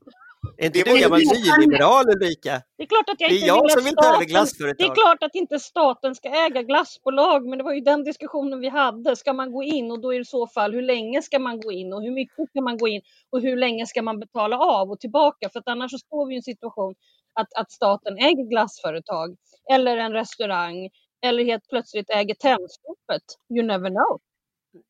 Är 0.56 0.66
inte 0.66 0.82
du 0.82 1.00
gammal 1.00 1.18
nyliberal 1.18 2.08
Ulrika? 2.08 2.62
Det 2.76 2.82
är 2.82 2.86
klart 2.86 3.08
att 3.08 3.20
jag 3.20 3.30
inte 3.30 3.40
det 3.40 3.46
är 3.46 3.54
jag 3.54 3.62
vill 3.62 3.70
som 3.70 3.84
vill 3.84 3.94
ta 3.96 4.14
över 4.14 4.24
glassföretag. 4.24 4.76
Det 4.78 4.84
är 4.84 4.94
klart 4.94 5.22
att 5.22 5.34
inte 5.34 5.60
staten 5.60 6.14
ska 6.14 6.28
äga 6.28 6.62
glassbolag, 6.62 7.46
men 7.48 7.58
det 7.58 7.64
var 7.64 7.72
ju 7.72 7.80
den 7.80 8.04
diskussionen 8.04 8.60
vi 8.60 8.68
hade. 8.68 9.16
Ska 9.16 9.32
man 9.32 9.52
gå 9.52 9.62
in 9.62 9.90
och 9.90 10.00
då 10.00 10.14
i 10.14 10.24
så 10.24 10.46
fall 10.46 10.72
hur 10.72 10.82
länge 10.82 11.22
ska 11.22 11.38
man 11.38 11.60
gå 11.60 11.72
in 11.72 11.92
och 11.92 12.02
hur 12.02 12.10
mycket 12.10 12.48
ska 12.50 12.60
man 12.60 12.78
gå 12.78 12.88
in 12.88 13.02
och 13.30 13.40
hur 13.40 13.56
länge 13.56 13.86
ska 13.86 14.02
man 14.02 14.20
betala 14.20 14.58
av 14.58 14.90
och 14.90 15.00
tillbaka? 15.00 15.48
För 15.48 15.60
att 15.60 15.68
annars 15.68 15.90
så 15.90 15.98
står 15.98 16.26
vi 16.26 16.34
i 16.34 16.36
en 16.36 16.42
situation 16.42 16.94
att, 17.34 17.48
att 17.54 17.70
staten 17.70 18.18
äger 18.18 18.50
glassföretag 18.50 19.36
eller 19.70 19.96
en 19.96 20.12
restaurang 20.12 20.90
eller 21.26 21.44
helt 21.44 21.68
plötsligt 21.68 22.10
äger 22.10 22.34
Tennskopet. 22.34 23.22
You 23.54 23.66
never 23.66 23.88
know. 23.90 24.20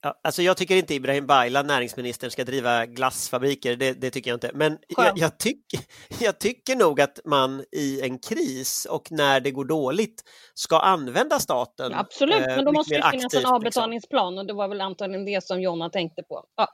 Ja, 0.02 0.20
alltså 0.25 0.42
jag 0.42 0.56
tycker 0.56 0.76
inte 0.76 0.94
Ibrahim 0.94 1.26
Baylan, 1.26 1.66
näringsministern, 1.66 2.30
ska 2.30 2.44
driva 2.44 2.87
glassfabriker, 2.87 3.76
det, 3.76 3.92
det 3.92 4.10
tycker 4.10 4.30
jag 4.30 4.37
inte. 4.37 4.50
Men 4.54 4.78
jag, 4.88 5.18
jag, 5.18 5.38
tycker, 5.38 5.80
jag 6.20 6.38
tycker 6.38 6.76
nog 6.76 7.00
att 7.00 7.20
man 7.25 7.64
i 7.72 8.00
en 8.00 8.18
kris 8.18 8.87
och 8.90 9.12
när 9.12 9.40
det 9.40 9.50
går 9.50 9.64
dåligt 9.64 10.22
ska 10.54 10.78
använda 10.78 11.38
staten. 11.38 11.92
Ja, 11.92 11.99
absolut, 11.99 12.40
eh, 12.40 12.46
men 12.46 12.64
då 12.64 12.72
måste 12.72 12.94
det 12.94 13.10
finnas 13.10 13.14
aktivt, 13.14 13.34
en 13.34 13.38
liksom. 13.40 13.54
avbetalningsplan 13.54 14.38
och 14.38 14.46
det 14.46 14.52
var 14.52 14.68
väl 14.68 14.80
antagligen 14.80 15.25
det 15.25 15.44
som 15.44 15.60
Jonna 15.62 15.90
tänkte 15.90 16.22
på. 16.22 16.44
Ja. 16.56 16.68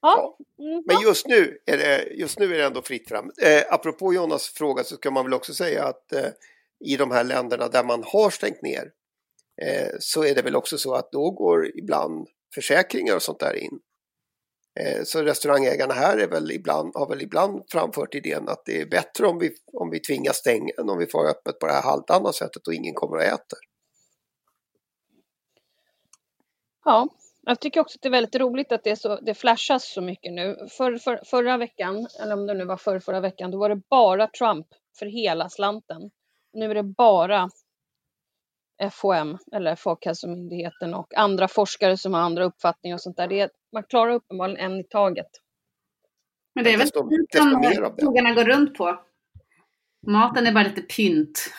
Ja. 0.00 0.36
Mm, 0.58 0.82
men 0.86 1.00
just 1.02 1.26
nu, 1.26 1.58
är 1.66 1.78
det, 1.78 2.08
just 2.14 2.38
nu 2.38 2.54
är 2.54 2.58
det 2.58 2.64
ändå 2.64 2.82
fritt 2.82 3.08
fram. 3.08 3.30
Eh, 3.42 3.62
apropå 3.74 4.14
Jonas 4.14 4.48
fråga 4.48 4.84
så 4.84 4.96
kan 4.96 5.12
man 5.12 5.24
väl 5.24 5.34
också 5.34 5.54
säga 5.54 5.84
att 5.84 6.12
eh, 6.12 6.28
i 6.84 6.96
de 6.96 7.10
här 7.10 7.24
länderna 7.24 7.68
där 7.68 7.84
man 7.84 8.04
har 8.06 8.30
stängt 8.30 8.62
ner 8.62 8.90
Eh, 9.64 9.90
så 10.00 10.24
är 10.24 10.34
det 10.34 10.42
väl 10.42 10.56
också 10.56 10.78
så 10.78 10.94
att 10.94 11.12
då 11.12 11.30
går 11.30 11.78
ibland 11.78 12.28
försäkringar 12.54 13.16
och 13.16 13.22
sånt 13.22 13.40
där 13.40 13.56
in. 13.56 13.80
Eh, 14.80 15.02
så 15.04 15.22
restaurangägarna 15.22 15.94
här 15.94 16.18
är 16.18 16.28
väl 16.28 16.50
ibland, 16.50 16.92
har 16.94 17.08
väl 17.08 17.22
ibland 17.22 17.62
framfört 17.72 18.14
idén 18.14 18.48
att 18.48 18.62
det 18.64 18.80
är 18.80 18.86
bättre 18.86 19.26
om 19.26 19.38
vi, 19.38 19.54
om 19.72 19.90
vi 19.90 20.00
tvingas 20.00 20.36
stänga 20.36 20.72
än 20.78 20.90
om 20.90 20.98
vi 20.98 21.06
får 21.06 21.28
öppet 21.28 21.58
på 21.58 21.66
det 21.66 21.72
här 21.72 21.82
halvdana 21.82 22.32
sättet 22.32 22.66
och 22.66 22.74
ingen 22.74 22.94
kommer 22.94 23.16
och 23.16 23.22
äter. 23.22 23.58
Ja, 26.84 27.08
jag 27.42 27.60
tycker 27.60 27.80
också 27.80 27.96
att 27.96 28.02
det 28.02 28.08
är 28.08 28.10
väldigt 28.10 28.36
roligt 28.36 28.72
att 28.72 28.84
det, 28.84 28.96
så, 28.96 29.20
det 29.20 29.34
flashas 29.34 29.92
så 29.92 30.00
mycket 30.00 30.32
nu. 30.32 30.56
För, 30.70 30.98
för, 30.98 31.20
förra 31.26 31.56
veckan, 31.56 32.06
eller 32.22 32.34
om 32.34 32.46
det 32.46 32.54
nu 32.54 32.64
var 32.64 32.76
för 32.76 32.98
förra 32.98 33.20
veckan, 33.20 33.50
då 33.50 33.58
var 33.58 33.68
det 33.68 33.82
bara 33.90 34.26
Trump 34.26 34.66
för 34.98 35.06
hela 35.06 35.48
slanten. 35.48 36.10
Nu 36.52 36.70
är 36.70 36.74
det 36.74 36.82
bara 36.82 37.50
FHM, 38.90 39.38
eller 39.52 39.76
Folkhälsomyndigheten 39.76 40.94
och 40.94 41.14
andra 41.14 41.48
forskare 41.48 41.96
som 41.96 42.14
har 42.14 42.20
andra 42.20 42.44
uppfattningar 42.44 42.96
och 42.96 43.00
sånt 43.00 43.16
där. 43.16 43.28
Det 43.28 43.40
är, 43.40 43.50
man 43.72 43.82
klarar 43.82 44.12
uppenbarligen 44.12 44.72
en 44.72 44.80
i 44.80 44.84
taget. 44.84 45.26
Men 46.54 46.64
det 46.64 46.72
är 46.72 46.78
väl 46.78 46.88
det 47.30 47.38
som 47.38 47.94
krogarna 47.98 48.34
går 48.34 48.44
runt 48.44 48.74
på. 48.74 49.04
Maten 50.06 50.46
är 50.46 50.52
bara 50.52 50.64
lite 50.64 50.82
pynt. 50.82 51.50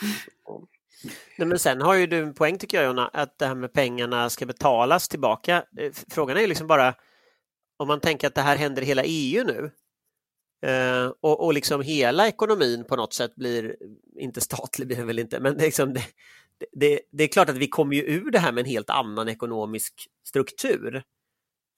Nej, 1.38 1.48
men 1.48 1.60
sen 1.60 1.82
har 1.82 1.94
ju 1.94 2.08
du 2.08 2.18
en 2.18 2.34
poäng 2.34 2.58
tycker 2.58 2.78
jag 2.78 2.86
Jonna, 2.86 3.08
att 3.08 3.38
det 3.38 3.46
här 3.46 3.56
med 3.56 3.74
pengarna 3.74 4.30
ska 4.30 4.46
betalas 4.46 5.08
tillbaka. 5.08 5.64
Eh, 5.78 5.92
Frågan 6.10 6.38
är 6.38 6.42
ju 6.42 6.48
liksom 6.48 6.68
bara 6.68 6.96
om 7.78 7.88
man 7.88 8.00
tänker 8.00 8.28
att 8.28 8.36
det 8.36 8.42
här 8.42 8.56
händer 8.56 8.82
i 8.82 8.86
hela 8.86 9.04
EU 9.06 9.44
nu 9.44 9.72
eh, 10.70 11.12
och, 11.22 11.46
och 11.46 11.54
liksom 11.54 11.82
hela 11.82 12.28
ekonomin 12.28 12.86
på 12.86 12.96
något 12.96 13.14
sätt 13.14 13.36
blir, 13.36 13.76
inte 14.20 14.42
statlig 14.42 14.88
blir 14.88 14.98
den 14.98 15.08
väl 15.08 15.20
inte, 15.20 15.40
men 15.40 15.58
det, 15.58 15.64
är 15.64 15.66
liksom, 15.66 15.94
det, 15.94 16.04
det, 16.72 17.02
det 17.12 17.24
är 17.24 17.28
klart 17.28 17.50
att 17.50 17.58
vi 17.58 17.68
kommer 17.68 17.96
ju 17.96 18.02
ur 18.02 18.32
det 18.32 18.40
här 18.40 18.52
med 18.52 18.62
en 18.62 18.70
helt 18.70 18.90
annan 18.90 19.30
ekonomisk 19.30 20.08
struktur 20.24 21.04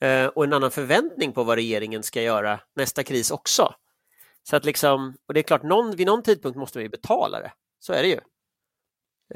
eh, 0.02 0.26
och 0.26 0.44
en 0.44 0.54
annan 0.54 0.72
förväntning 0.72 1.32
på 1.34 1.44
vad 1.44 1.56
regeringen 1.56 2.04
ska 2.04 2.22
göra 2.22 2.60
nästa 2.76 3.04
kris 3.04 3.32
också. 3.32 3.76
Så 4.44 4.56
att 4.56 4.66
liksom, 4.66 5.18
och 5.26 5.34
det 5.34 5.40
är 5.40 5.44
klart, 5.44 5.64
någon, 5.64 5.96
vid 5.96 6.08
någon 6.08 6.24
tidpunkt 6.24 6.58
måste 6.58 6.80
vi 6.80 6.90
betala 6.90 7.40
det. 7.40 7.54
Så 7.80 7.94
är 7.94 8.04
det 8.04 8.10
ju. 8.10 8.20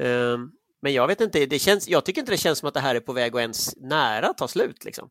Ehm, 0.00 0.52
Men 0.80 0.92
jag 0.92 1.06
vet 1.06 1.20
inte, 1.20 1.46
det 1.46 1.58
känns, 1.58 1.88
jag 1.88 2.04
tycker 2.04 2.20
inte 2.20 2.32
det 2.32 2.38
känns 2.38 2.58
som 2.58 2.68
att 2.68 2.74
det 2.74 2.80
här 2.80 2.94
är 2.94 3.00
på 3.00 3.12
väg 3.12 3.34
att 3.34 3.40
ens 3.40 3.76
nära 3.76 4.28
att 4.28 4.38
ta 4.38 4.48
slut. 4.48 4.84
Liksom. 4.84 5.10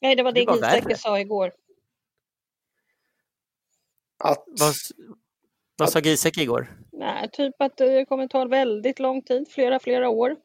Nej, 0.00 0.16
det 0.16 0.22
var 0.22 0.32
Det 0.32 0.84
det 0.88 0.98
sa 0.98 1.20
igår. 1.20 1.52
Att, 4.18 4.44
Vad, 4.46 4.74
vad 5.76 5.90
sa 5.90 6.00
Giesecke 6.00 6.42
igår? 6.42 6.66
Nej, 6.92 7.30
typ 7.32 7.54
att 7.58 7.76
det 7.76 8.04
kommer 8.04 8.28
ta 8.28 8.44
väldigt 8.44 8.98
lång 8.98 9.22
tid, 9.22 9.48
flera, 9.48 9.78
flera 9.78 10.08
år. 10.08 10.36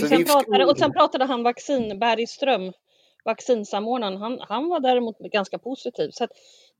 Så 0.00 0.06
Sen 0.06 0.24
pratade, 0.24 0.66
och 0.66 0.78
sen 0.78 0.92
pratade 0.92 1.24
han 1.24 1.42
vaccin, 1.42 1.98
Bergström, 1.98 2.72
vaccinsamordnaren, 3.24 4.16
han, 4.16 4.38
han 4.40 4.68
var 4.68 4.80
däremot 4.80 5.18
ganska 5.18 5.58
positiv. 5.58 6.10
Så 6.12 6.24
att 6.24 6.30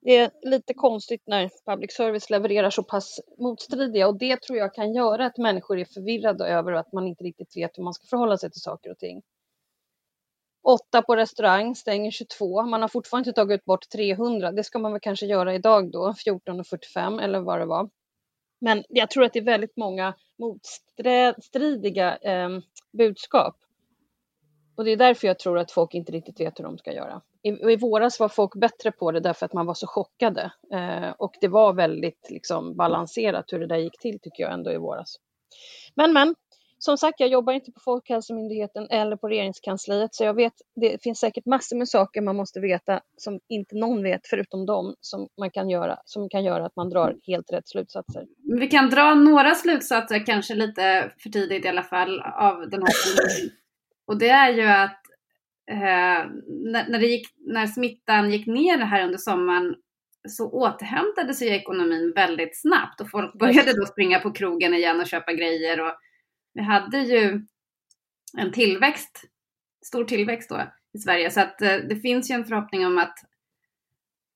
det 0.00 0.16
är 0.16 0.30
lite 0.42 0.74
konstigt 0.74 1.22
när 1.26 1.50
public 1.66 1.92
service 1.92 2.30
levererar 2.30 2.70
så 2.70 2.82
pass 2.82 3.20
motstridiga 3.38 4.08
och 4.08 4.18
det 4.18 4.42
tror 4.42 4.58
jag 4.58 4.74
kan 4.74 4.94
göra 4.94 5.26
att 5.26 5.38
människor 5.38 5.78
är 5.78 5.84
förvirrade 5.84 6.44
över 6.44 6.72
att 6.72 6.92
man 6.92 7.06
inte 7.06 7.24
riktigt 7.24 7.56
vet 7.56 7.78
hur 7.78 7.84
man 7.84 7.94
ska 7.94 8.06
förhålla 8.06 8.38
sig 8.38 8.50
till 8.50 8.60
saker 8.60 8.90
och 8.90 8.98
ting. 8.98 9.22
8 10.62 11.02
på 11.02 11.16
restaurang, 11.16 11.74
stänger 11.74 12.10
22. 12.10 12.62
Man 12.62 12.82
har 12.82 12.88
fortfarande 12.88 13.30
inte 13.30 13.40
tagit 13.40 13.64
bort 13.64 13.88
300. 13.88 14.52
Det 14.52 14.64
ska 14.64 14.78
man 14.78 14.92
väl 14.92 15.00
kanske 15.00 15.26
göra 15.26 15.54
idag 15.54 15.92
då, 15.92 16.14
14.45 16.26 17.22
eller 17.22 17.40
vad 17.40 17.60
det 17.60 17.66
var. 17.66 17.90
Men 18.60 18.84
jag 18.88 19.10
tror 19.10 19.24
att 19.24 19.32
det 19.32 19.38
är 19.38 19.44
väldigt 19.44 19.76
många 19.76 20.14
motstridiga 20.38 22.16
eh, 22.16 22.48
budskap. 22.92 23.56
Och 24.76 24.84
det 24.84 24.90
är 24.90 24.96
därför 24.96 25.26
jag 25.26 25.38
tror 25.38 25.58
att 25.58 25.72
folk 25.72 25.94
inte 25.94 26.12
riktigt 26.12 26.40
vet 26.40 26.58
hur 26.58 26.64
de 26.64 26.78
ska 26.78 26.92
göra. 26.92 27.22
I, 27.42 27.48
I 27.48 27.76
våras 27.76 28.20
var 28.20 28.28
folk 28.28 28.54
bättre 28.54 28.92
på 28.92 29.12
det 29.12 29.20
därför 29.20 29.46
att 29.46 29.52
man 29.52 29.66
var 29.66 29.74
så 29.74 29.86
chockade. 29.86 30.52
Eh, 30.72 31.10
och 31.18 31.34
det 31.40 31.48
var 31.48 31.72
väldigt 31.72 32.30
liksom, 32.30 32.76
balanserat 32.76 33.52
hur 33.52 33.58
det 33.58 33.66
där 33.66 33.76
gick 33.76 33.98
till 33.98 34.20
tycker 34.20 34.42
jag 34.42 34.52
ändå 34.52 34.72
i 34.72 34.76
våras. 34.76 35.16
Men 35.94 36.12
men, 36.12 36.34
som 36.84 36.98
sagt 36.98 37.20
jag 37.20 37.28
jobbar 37.28 37.52
inte 37.52 37.72
på 37.72 37.80
Folkhälsomyndigheten 37.80 38.86
eller 38.90 39.16
på 39.16 39.28
regeringskansliet 39.28 40.14
så 40.14 40.24
jag 40.24 40.34
vet 40.34 40.52
det 40.80 41.02
finns 41.02 41.18
säkert 41.18 41.46
massor 41.46 41.76
med 41.76 41.88
saker 41.88 42.20
man 42.20 42.36
måste 42.36 42.60
veta 42.60 43.00
som 43.16 43.40
inte 43.48 43.76
någon 43.76 44.02
vet 44.02 44.20
förutom 44.24 44.66
dem 44.66 44.94
som 45.00 45.28
man 45.38 45.50
kan 45.50 45.70
göra, 45.70 45.98
som 46.04 46.28
kan 46.28 46.44
göra 46.44 46.66
att 46.66 46.76
man 46.76 46.90
drar 46.90 47.16
helt 47.26 47.52
rätt 47.52 47.68
slutsatser. 47.68 48.26
Vi 48.60 48.66
kan 48.66 48.90
dra 48.90 49.14
några 49.14 49.54
slutsatser, 49.54 50.26
kanske 50.26 50.54
lite 50.54 51.12
för 51.22 51.30
tidigt 51.30 51.64
i 51.64 51.68
alla 51.68 51.82
fall, 51.82 52.20
av 52.20 52.70
den 52.70 52.82
här. 52.82 52.92
Och 54.06 54.18
det 54.18 54.28
är 54.28 54.52
ju 54.52 54.66
att 54.66 55.00
eh, 55.70 56.30
när, 56.88 57.00
gick, 57.00 57.28
när 57.36 57.66
smittan 57.66 58.30
gick 58.30 58.46
ner 58.46 58.78
här 58.78 59.04
under 59.04 59.18
sommaren 59.18 59.74
så 60.28 60.50
återhämtade 60.50 61.34
sig 61.34 61.48
ekonomin 61.48 62.12
väldigt 62.14 62.60
snabbt 62.60 63.00
och 63.00 63.10
folk 63.10 63.38
började 63.38 63.72
då 63.72 63.86
springa 63.86 64.18
på 64.18 64.32
krogen 64.32 64.74
igen 64.74 65.00
och 65.00 65.06
köpa 65.06 65.32
grejer. 65.32 65.80
Och 65.80 65.92
vi 66.54 66.62
hade 66.62 66.98
ju 66.98 67.40
en 68.38 68.52
tillväxt, 68.52 69.24
stor 69.86 70.04
tillväxt 70.04 70.48
då 70.48 70.72
i 70.94 70.98
Sverige. 70.98 71.30
Så 71.30 71.40
att 71.40 71.62
eh, 71.62 71.76
det 71.76 71.96
finns 71.96 72.30
ju 72.30 72.34
en 72.34 72.44
förhoppning 72.44 72.86
om 72.86 72.98
att, 72.98 73.14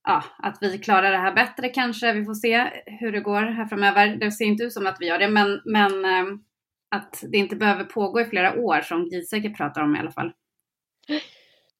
ja, 0.04 0.25
att 0.38 0.58
vi 0.61 0.78
klarar 0.78 1.11
det 1.11 1.18
här 1.18 1.35
bättre 1.35 1.68
kanske. 1.68 2.12
Vi 2.12 2.25
får 2.25 2.35
se 2.35 2.70
hur 2.87 3.12
det 3.12 3.20
går 3.20 3.42
här 3.42 3.66
framöver. 3.66 4.16
Det 4.16 4.32
ser 4.32 4.44
inte 4.44 4.64
ut 4.64 4.73
som 4.73 4.87
att 4.87 4.96
vi 5.00 5.06
gör 5.06 5.18
det, 5.18 5.28
men, 5.28 5.61
men 5.64 6.04
eh, 6.04 6.38
att 6.88 7.25
det 7.28 7.38
inte 7.38 7.56
behöver 7.56 7.85
pågå 7.85 8.20
i 8.20 8.25
flera 8.25 8.54
år 8.54 8.80
som 8.80 9.04
Giesecke 9.04 9.50
pratar 9.50 9.82
om 9.82 9.96
i 9.96 9.99
alla 9.99 10.12
fall. 10.12 10.32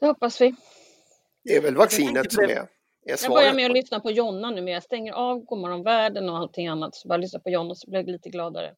Det 0.01 0.07
hoppas 0.07 0.41
vi. 0.41 0.55
det 1.45 1.57
är 1.57 1.63
väl 1.63 1.77
vaccinet 1.77 2.33
som 2.33 2.45
är, 2.45 2.49
är 2.49 2.67
Jag 3.09 3.33
börjar 3.33 3.55
med 3.55 3.67
att 3.67 3.77
lyssna 3.77 4.01
på 4.01 4.11
Jonna 4.11 4.51
nu, 4.51 4.63
men 4.63 4.73
jag 4.73 4.83
stänger 4.83 5.13
av 5.13 5.45
Godmorgon 5.45 5.83
världen 5.83 6.29
och 6.29 6.39
allting 6.39 6.69
annat. 6.69 6.95
Så 6.95 7.09
bara 7.09 7.17
lyssna 7.17 7.41
på 7.41 7.51
Jonna 7.51 7.75
så 7.75 7.91
blir 7.91 8.01
jag 8.01 8.09
lite 8.09 8.29
gladare. 8.29 8.75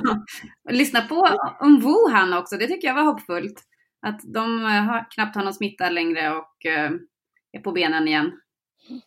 Lyssna 0.70 1.00
på 1.00 1.28
om 1.60 1.80
Wuhan 1.80 2.38
också, 2.38 2.56
det 2.56 2.66
tycker 2.66 2.88
jag 2.88 2.94
var 2.94 3.02
hoppfullt. 3.02 3.60
Att 4.06 4.20
de 4.34 4.64
eh, 4.64 4.70
har, 4.70 5.10
knappt 5.10 5.36
har 5.36 5.44
någon 5.44 5.54
smitta 5.54 5.90
längre 5.90 6.30
och 6.30 6.66
eh, 6.66 6.90
är 7.52 7.60
på 7.60 7.72
benen 7.72 8.08
igen. 8.08 8.32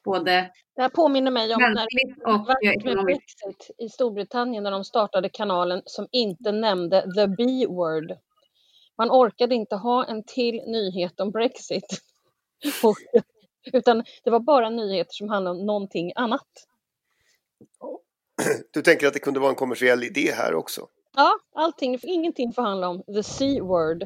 Både 0.04 0.52
Det 0.76 0.82
här 0.82 0.90
påminner 0.90 1.32
mig 1.32 1.56
om 1.56 1.62
när 1.62 1.88
och 2.34 2.50
eh, 2.66 2.96
med. 2.96 3.06
Brexit 3.06 3.72
i 3.78 3.90
Storbritannien 3.90 4.64
när 4.64 4.72
de 4.72 4.84
startade 4.84 5.30
kanalen 5.30 5.82
som 5.86 6.08
inte 6.12 6.52
nämnde 6.52 7.02
the 7.02 7.28
B-word. 7.28 8.12
Man 8.98 9.12
orkade 9.12 9.56
inte 9.56 9.76
ha 9.76 10.06
en 10.06 10.24
till 10.24 10.56
nyhet 10.56 11.20
om 11.20 11.32
Brexit. 11.32 12.02
Utan 13.74 14.04
det 14.24 14.30
var 14.30 14.40
bara 14.40 14.70
nyheter 14.70 15.14
som 15.14 15.30
handlade 15.30 15.60
om 15.60 15.66
någonting 15.66 16.12
annat. 16.16 16.48
Du 18.72 18.82
tänker 18.82 19.08
att 19.08 19.14
det 19.14 19.20
kunde 19.20 19.40
vara 19.40 19.50
en 19.50 19.56
kommersiell 19.56 20.04
idé 20.04 20.32
här 20.32 20.54
också? 20.54 20.88
Ja, 21.16 21.40
allting, 21.56 22.00
ingenting 22.04 22.54
får 22.54 22.62
handla 22.62 22.90
om 22.90 23.04
the 23.04 23.24
C-word. 23.24 24.06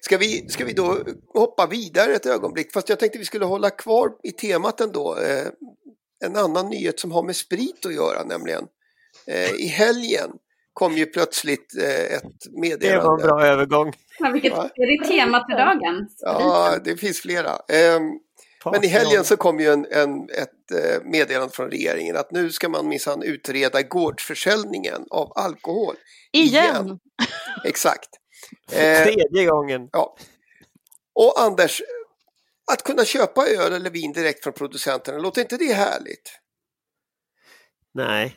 Ska, 0.00 0.18
vi, 0.18 0.48
ska 0.48 0.64
vi 0.64 0.72
då 0.72 0.98
hoppa 1.34 1.66
vidare 1.66 2.12
ett 2.12 2.26
ögonblick? 2.26 2.72
Fast 2.72 2.88
jag 2.88 2.98
tänkte 2.98 3.18
vi 3.18 3.24
skulle 3.24 3.44
hålla 3.44 3.70
kvar 3.70 4.12
i 4.22 4.32
temat 4.32 4.80
ändå. 4.80 5.16
Eh, 5.16 5.46
en 6.24 6.36
annan 6.36 6.68
nyhet 6.68 7.00
som 7.00 7.12
har 7.12 7.22
med 7.22 7.36
sprit 7.36 7.86
att 7.86 7.94
göra 7.94 8.24
nämligen. 8.24 8.66
Eh, 9.26 9.50
I 9.50 9.66
helgen 9.66 10.30
kom 10.78 10.96
ju 10.96 11.06
plötsligt 11.06 11.74
eh, 11.78 12.16
ett 12.16 12.22
Det 12.22 12.50
var 12.52 12.60
meddelande. 12.60 13.22
en 13.22 13.28
bra 13.28 13.46
övergång. 13.46 13.92
Ja, 14.18 14.30
vilket, 14.30 14.52
är 14.52 15.02
det 15.02 15.08
temat 15.08 15.46
för 15.50 15.58
dagen? 15.58 16.08
Ja, 16.20 16.78
det 16.84 16.96
finns 16.96 17.20
flera. 17.20 17.50
Eh, 17.50 18.00
men 18.64 18.84
i 18.84 18.86
helgen 18.86 19.24
så 19.24 19.36
kom 19.36 19.60
ju 19.60 19.72
en, 19.72 19.86
en, 19.90 20.30
ett 20.30 20.70
eh, 20.70 21.02
meddelande 21.04 21.54
från 21.54 21.70
regeringen 21.70 22.16
att 22.16 22.30
nu 22.30 22.50
ska 22.50 22.68
man 22.68 22.88
minsann 22.88 23.22
utreda 23.22 23.82
gårdsförsäljningen 23.82 25.04
av 25.10 25.32
alkohol. 25.36 25.94
Igen! 26.32 26.98
Exakt. 27.64 28.08
Eh, 28.72 29.02
Tredje 29.02 29.44
gången. 29.46 29.88
Ja. 29.92 30.16
Och 31.14 31.40
Anders, 31.40 31.82
att 32.72 32.82
kunna 32.82 33.04
köpa 33.04 33.46
öl 33.46 33.72
eller 33.72 33.90
vin 33.90 34.12
direkt 34.12 34.42
från 34.44 34.52
producenterna, 34.52 35.18
låter 35.18 35.40
inte 35.40 35.56
det 35.56 35.72
härligt? 35.72 36.30
Nej. 37.94 38.36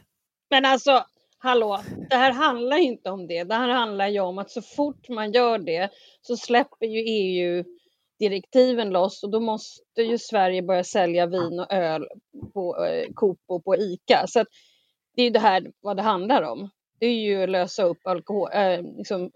Men 0.49 0.65
alltså, 0.65 1.05
hallå, 1.43 1.79
det 2.09 2.15
här 2.15 2.31
handlar 2.31 2.77
ju 2.77 2.83
inte 2.83 3.09
om 3.09 3.27
det. 3.27 3.43
Det 3.43 3.55
här 3.55 3.69
handlar 3.69 4.07
ju 4.07 4.19
om 4.19 4.37
att 4.37 4.51
så 4.51 4.61
fort 4.61 5.09
man 5.09 5.31
gör 5.31 5.59
det 5.59 5.89
så 6.21 6.37
släpper 6.37 6.85
ju 6.85 6.99
EU 6.99 7.63
direktiven 8.19 8.89
loss 8.89 9.23
och 9.23 9.31
då 9.31 9.39
måste 9.39 10.01
ju 10.01 10.17
Sverige 10.17 10.61
börja 10.61 10.83
sälja 10.83 11.25
vin 11.25 11.59
och 11.59 11.73
öl 11.73 12.07
på 12.53 12.85
eh, 12.85 13.13
Coop 13.13 13.39
och 13.47 13.63
på 13.63 13.75
ICA. 13.75 14.25
Så 14.27 14.39
att 14.39 14.47
det 15.15 15.21
är 15.21 15.25
ju 15.25 15.31
det 15.31 15.39
här 15.39 15.71
vad 15.81 15.97
det 15.97 16.03
handlar 16.03 16.41
om. 16.41 16.69
Det 16.99 17.05
är 17.05 17.13
ju 17.13 17.43
att 17.43 17.49
lösa 17.49 17.83
upp 17.83 18.07
alkohol, 18.07 18.49
eh, 18.53 18.81
liksom, 18.97 19.31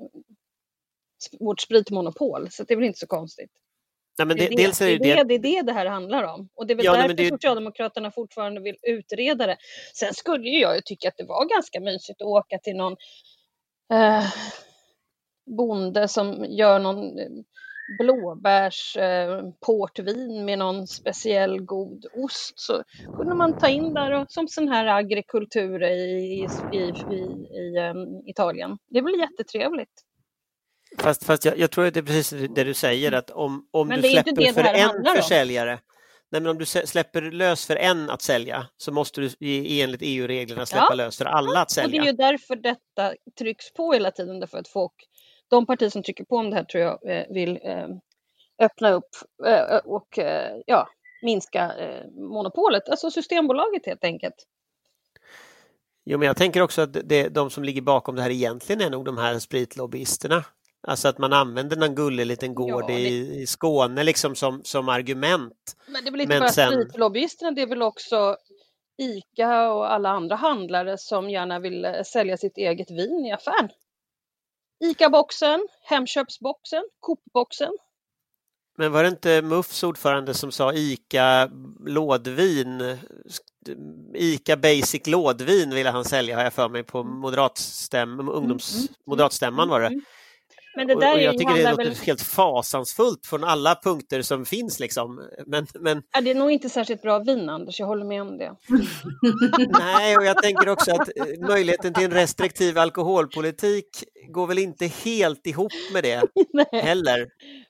vårt 1.39 1.61
spritmonopol. 1.61 2.47
Så 2.51 2.63
det 2.63 2.73
är 2.73 2.75
väl 2.75 2.85
inte 2.85 2.99
så 2.99 3.07
konstigt. 3.07 3.51
Nej, 4.17 4.27
men 4.27 4.37
Det 4.37 4.43
det, 4.47 4.53
är 4.53 4.57
det, 4.57 4.63
dels 4.63 4.81
är 4.81 4.85
det, 4.85 4.97
det, 4.97 5.15
det, 5.15 5.23
det, 5.23 5.37
det 5.37 5.57
är 5.57 5.63
det 5.63 5.67
det 5.71 5.73
här 5.73 5.85
handlar 5.85 6.23
om. 6.23 6.49
Och 6.55 6.67
det 6.67 6.73
är 6.73 6.75
väl 6.75 6.85
Ja, 6.85 6.91
nej, 6.91 7.01
därför 7.01 7.15
men 7.15 7.23
det- 7.25 7.29
Socialdemokraterna 7.29 8.11
fortfarande 8.11 8.61
vill 8.61 8.75
utreda 8.81 9.47
det. 9.47 9.57
Sen 9.95 10.13
skulle 10.13 10.49
ju 10.49 10.59
jag 10.59 10.85
tycka 10.85 11.07
att 11.07 11.17
det 11.17 11.25
var 11.25 11.45
ganska 11.49 11.79
mysigt 11.79 12.21
att 12.21 12.27
åka 12.27 12.57
till 12.59 12.75
någon 12.75 12.95
eh, 13.93 14.23
bonde 15.57 16.07
som 16.07 16.45
gör 16.49 16.79
någon 16.79 17.19
eh, 17.19 17.27
blåbärs 17.99 18.97
eh, 18.97 19.41
portvin 19.65 20.45
med 20.45 20.59
någon 20.59 20.87
speciell 20.87 21.61
god 21.61 22.05
ost 22.13 22.59
så 22.59 22.83
kunde 23.17 23.35
man 23.35 23.57
ta 23.57 23.67
in 23.69 23.93
där 23.93 24.11
och, 24.11 24.31
som 24.31 24.47
sån 24.47 24.67
här 24.67 24.85
agrikultur 24.85 25.83
i, 25.83 25.93
i, 25.93 26.47
i, 26.77 26.77
i, 27.15 27.21
i 27.57 27.79
um, 27.91 28.27
Italien. 28.27 28.77
Det 28.89 28.99
är 28.99 29.03
väl 29.03 29.19
jättetrevligt. 29.19 30.01
Fast, 30.97 31.23
fast 31.23 31.45
jag, 31.45 31.57
jag, 31.57 31.71
tror 31.71 31.85
att 31.85 31.93
det 31.93 31.99
är 31.99 32.03
precis 32.03 32.49
det 32.55 32.63
du 32.63 32.73
säger 32.73 33.11
att 33.11 33.29
om, 33.29 33.67
om 33.71 33.87
Men 33.87 34.01
du 34.01 34.09
släpper 34.09 34.53
för 34.53 34.63
en 34.63 34.79
handlar 34.79 35.11
om. 35.11 35.17
försäljare 35.17 35.79
Nej, 36.31 36.41
men 36.41 36.51
om 36.51 36.57
du 36.57 36.65
släpper 36.65 37.21
lös 37.21 37.65
för 37.65 37.75
en 37.75 38.09
att 38.09 38.21
sälja 38.21 38.67
så 38.77 38.91
måste 38.91 39.21
du 39.21 39.29
enligt 39.81 40.01
EU-reglerna 40.03 40.65
släppa 40.65 40.87
Ja. 40.89 40.95
lös 40.95 41.17
för 41.17 41.25
alla 41.25 41.61
att 41.61 41.71
Och 41.71 41.75
det 41.75 41.81
är 41.81 41.89
sälja. 41.89 42.05
ju 42.05 42.11
därför 42.11 42.55
detta 42.55 43.13
trycks 43.37 43.73
på 43.73 43.93
hela 43.93 44.11
tiden, 44.11 44.39
därför 44.39 44.57
att 44.57 44.67
folk, 44.67 44.93
de 45.47 45.65
partier 45.65 45.89
som 45.89 46.03
trycker 46.03 46.23
på 46.23 46.37
om 46.37 46.49
det 46.49 46.55
här 46.55 46.63
tror 46.63 46.83
jag 46.83 47.09
eh, 47.09 47.25
vill 47.29 47.59
eh, 47.63 47.87
öppna 48.59 48.91
upp 48.91 49.09
eh, 49.45 49.77
och 49.85 50.19
ja, 50.65 50.89
minska 51.21 51.71
monopolet, 52.13 52.89
alltså 52.89 53.11
Systembolaget 53.11 53.85
helt 53.85 54.03
enkelt. 54.03 54.35
Jo, 56.05 56.17
men 56.17 56.27
jag 56.27 56.37
tänker 56.37 56.61
också 56.61 56.81
att 56.81 56.93
det, 57.09 57.27
de 57.29 57.49
som 57.49 57.63
ligger 57.63 57.81
bakom 57.81 58.15
det 58.15 58.21
här 58.21 58.29
egentligen 58.29 58.81
är 58.81 58.89
nog 58.89 59.05
de 59.05 59.17
här 59.17 59.39
spritlobbyisterna. 59.39 60.43
Alltså 60.87 61.07
att 61.07 61.17
man 61.17 61.33
använder 61.33 61.75
någon 61.77 61.95
gullig 61.95 62.25
liten 62.25 62.55
gård 62.55 62.69
Ja, 62.83 62.87
det- 62.87 62.93
i, 62.99 63.41
i 63.41 63.47
Skåne 63.47 64.03
liksom 64.03 64.35
som, 64.35 64.61
som 64.63 64.89
argument. 64.89 65.75
Men 65.87 66.03
det 66.03 66.09
är 66.09 66.11
väl 66.11 66.21
inte 66.21 66.33
Men 66.33 66.39
bara 66.39 66.49
sen- 66.49 66.71
spritlobbyisterna, 66.71 67.51
det 67.51 67.61
är 67.61 67.67
väl 67.67 67.81
också 67.81 68.37
ICA 69.01 69.71
och 69.73 69.91
alla 69.93 70.09
andra 70.09 70.35
handlare 70.35 70.97
som 70.97 71.29
gärna 71.29 71.59
vill 71.59 71.85
eh, 71.85 71.93
sälja 72.13 72.37
sitt 72.37 72.57
eget 72.57 72.91
vin 72.91 73.25
i 73.25 73.31
affären. 73.31 73.69
ICA-boxen, 74.83 75.67
Hemköpsboxen, 75.83 76.83
Coop-boxen. 76.99 77.71
Men 78.77 78.91
var 78.91 79.03
det 79.03 79.09
inte 79.09 79.41
MUFs 79.41 79.83
ordförande 79.83 80.33
som 80.33 80.51
sa 80.51 80.73
ICA 80.73 81.49
lådvin, 81.85 82.97
ICA 84.13 84.57
Basic 84.57 85.07
lådvin 85.07 85.69
ville 85.69 85.89
han 85.89 86.05
sälja 86.05 86.35
har 86.35 86.43
jag 86.43 86.53
för 86.53 86.69
mig 86.69 86.83
på 86.83 87.03
moderatstäm, 87.03 88.29
ungdoms, 88.29 88.89
moderatstämman 89.05 89.69
var 89.69 89.81
det. 89.81 90.01
Men 90.75 90.87
det 90.87 90.95
Och, 90.95 91.01
där 91.01 91.13
och 91.13 91.19
är 91.19 91.23
jag 91.23 91.37
tycker 91.37 91.53
det 91.53 91.69
låter 91.69 91.83
väl, 91.83 91.95
helt 91.95 92.21
fasansfullt 92.21 93.25
från 93.25 93.43
alla 93.43 93.75
punkter 93.83 94.21
som 94.21 94.45
finns 94.45 94.79
liksom. 94.79 95.29
Men, 95.45 95.67
men 95.79 96.03
ja, 96.11 96.21
det 96.21 96.31
är 96.31 96.35
nog 96.35 96.51
inte 96.51 96.69
särskilt 96.69 97.01
bra 97.01 97.19
vin 97.19 97.49
Anders, 97.49 97.79
jag 97.79 97.87
håller 97.87 98.05
med 98.05 98.21
om 98.21 98.37
det. 98.37 98.55
nej, 99.79 100.17
och 100.17 100.25
jag 100.25 100.43
tänker 100.43 100.69
också 100.69 100.91
att 100.91 101.09
eh, 101.15 101.47
möjligheten 101.47 101.93
till 101.93 102.03
en 102.05 102.11
restriktiv 102.11 102.77
alkoholpolitik 102.77 104.03
går 104.29 104.47
väl 104.47 104.57
inte 104.57 104.85
helt 104.85 105.47
ihop 105.47 105.71
med 105.93 106.03
det 106.03 106.23
heller. 106.71 107.27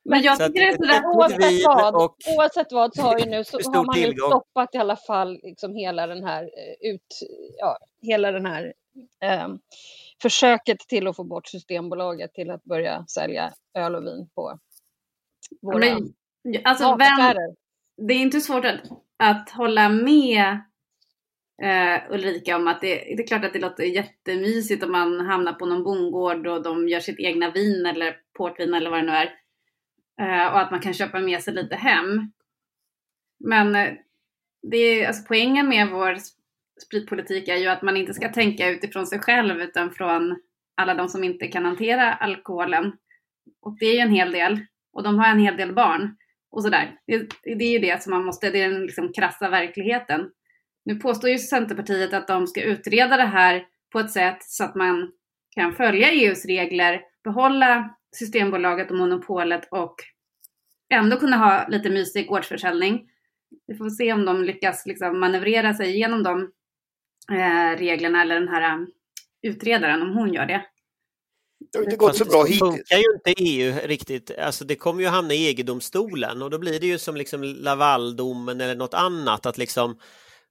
Men 0.09 0.21
jag 0.21 0.37
Så 0.37 0.43
att 0.43 0.53
tycker 0.53 0.65
det 0.65 0.71
är 0.71 0.77
sådär 0.77 0.97
ett 0.97 1.15
Oavsett 1.15 1.65
vad, 1.65 1.95
och 1.95 2.15
oavsett 2.37 2.71
vad 2.71 2.95
så 2.95 3.01
har 3.01 3.19
ju 3.19 3.25
nu 3.25 3.43
så 3.43 3.57
har 3.71 3.83
man 3.83 3.95
ju 3.95 4.03
tillgång. 4.03 4.29
stoppat 4.29 4.75
i 4.75 4.77
alla 4.77 4.95
fall 4.95 5.39
liksom 5.43 5.75
hela 5.75 6.07
den 6.07 6.23
här 6.23 6.43
eh, 6.43 6.91
ut, 6.91 7.19
ja, 7.57 7.77
hela 8.01 8.31
den 8.31 8.45
här 8.45 8.73
eh, 9.23 9.47
försöket 10.21 10.79
till 10.79 11.07
att 11.07 11.15
få 11.15 11.23
bort 11.23 11.47
Systembolaget 11.47 12.33
till 12.33 12.51
att 12.51 12.63
börja 12.63 13.05
sälja 13.07 13.53
öl 13.73 13.95
och 13.95 14.05
vin 14.05 14.29
på 14.35 14.59
våra 15.61 15.79
Men, 15.79 16.13
alltså, 16.63 16.95
vem, 16.95 17.35
det 17.97 18.13
är 18.13 18.19
inte 18.19 18.41
svårt 18.41 18.65
att, 18.65 18.81
att 19.17 19.49
hålla 19.49 19.89
med 19.89 20.59
eh, 21.63 22.11
Ulrika 22.11 22.55
om 22.55 22.67
att 22.67 22.81
det, 22.81 22.95
det 22.95 23.23
är 23.23 23.27
klart 23.27 23.45
att 23.45 23.53
det 23.53 23.59
låter 23.59 23.83
jättemysigt 23.83 24.83
om 24.83 24.91
man 24.91 25.19
hamnar 25.25 25.53
på 25.53 25.65
någon 25.65 25.83
bondgård 25.83 26.47
och 26.47 26.63
de 26.63 26.89
gör 26.89 26.99
sitt 26.99 27.19
egna 27.19 27.51
vin 27.51 27.85
eller 27.85 28.17
portvin 28.37 28.73
eller 28.73 28.89
vad 28.89 28.99
det 28.99 29.05
nu 29.05 29.11
är. 29.11 29.33
Eh, 30.21 30.53
och 30.53 30.59
att 30.59 30.71
man 30.71 30.79
kan 30.79 30.93
köpa 30.93 31.19
med 31.19 31.43
sig 31.43 31.53
lite 31.53 31.75
hem. 31.75 32.31
Men 33.39 33.75
eh, 33.75 33.93
det 34.61 34.77
är, 34.77 35.07
alltså, 35.07 35.23
poängen 35.27 35.69
med 35.69 35.89
vår 35.89 36.17
spritpolitik 36.81 37.47
är 37.47 37.55
ju 37.55 37.67
att 37.67 37.81
man 37.81 37.97
inte 37.97 38.13
ska 38.13 38.29
tänka 38.29 38.69
utifrån 38.69 39.07
sig 39.07 39.19
själv 39.19 39.61
utan 39.61 39.91
från 39.91 40.39
alla 40.75 40.93
de 40.93 41.07
som 41.07 41.23
inte 41.23 41.47
kan 41.47 41.65
hantera 41.65 42.13
alkoholen. 42.13 42.93
Och 43.61 43.77
det 43.79 43.85
är 43.85 43.93
ju 43.93 43.99
en 43.99 44.11
hel 44.11 44.31
del. 44.31 44.59
Och 44.93 45.03
de 45.03 45.19
har 45.19 45.27
en 45.27 45.39
hel 45.39 45.57
del 45.57 45.73
barn 45.73 46.17
och 46.51 46.63
sådär. 46.63 46.99
Det, 47.07 47.29
det 47.43 47.65
är 47.65 47.71
ju 47.71 47.79
det 47.79 48.03
som 48.03 48.11
man 48.11 48.25
måste, 48.25 48.49
det 48.49 48.61
är 48.61 48.69
den 48.69 48.85
liksom 48.85 49.13
krassa 49.13 49.49
verkligheten. 49.49 50.31
Nu 50.85 50.95
påstår 50.95 51.29
ju 51.29 51.37
Centerpartiet 51.37 52.13
att 52.13 52.27
de 52.27 52.47
ska 52.47 52.63
utreda 52.63 53.17
det 53.17 53.23
här 53.23 53.65
på 53.91 53.99
ett 53.99 54.11
sätt 54.11 54.37
så 54.39 54.63
att 54.63 54.75
man 54.75 55.11
kan 55.55 55.73
följa 55.73 56.11
EUs 56.11 56.45
regler, 56.45 57.01
behålla 57.23 57.95
Systembolaget 58.15 58.91
och 58.91 58.97
monopolet 58.97 59.67
och 59.71 59.95
ändå 60.89 61.17
kunna 61.17 61.37
ha 61.37 61.67
lite 61.67 61.89
mysig 61.89 62.27
gårdsförsäljning. 62.27 63.09
Vi 63.67 63.75
får 63.75 63.89
se 63.89 64.13
om 64.13 64.25
de 64.25 64.43
lyckas 64.43 64.85
liksom 64.85 65.19
manövrera 65.19 65.73
sig 65.73 65.95
igenom 65.95 66.23
de 66.23 66.51
eh, 67.31 67.79
reglerna 67.79 68.21
eller 68.21 68.39
den 68.39 68.47
här 68.47 68.61
eh, 68.61 68.85
utredaren, 69.41 70.01
om 70.01 70.13
hon 70.13 70.33
gör 70.33 70.45
det. 70.45 70.61
Det 71.71 71.77
har 71.77 71.83
inte 71.83 71.95
gått 71.95 72.17
så 72.17 72.25
bra 72.25 72.43
det 72.43 72.49
hittills. 72.49 72.59
funkar 72.59 72.97
ju 72.97 73.03
inte 73.15 73.43
EU 73.43 73.87
riktigt. 73.87 74.31
Alltså 74.39 74.65
det 74.65 74.75
kommer 74.75 75.01
ju 75.01 75.07
hamna 75.07 75.33
i 75.33 75.47
EG-domstolen 75.49 76.41
och 76.41 76.49
då 76.49 76.57
blir 76.59 76.79
det 76.79 76.87
ju 76.87 76.97
som 76.97 77.15
liksom 77.15 77.43
Lavaldomen 77.43 78.61
eller 78.61 78.75
något 78.75 78.93
annat 78.93 79.45
att 79.45 79.57
liksom 79.57 79.99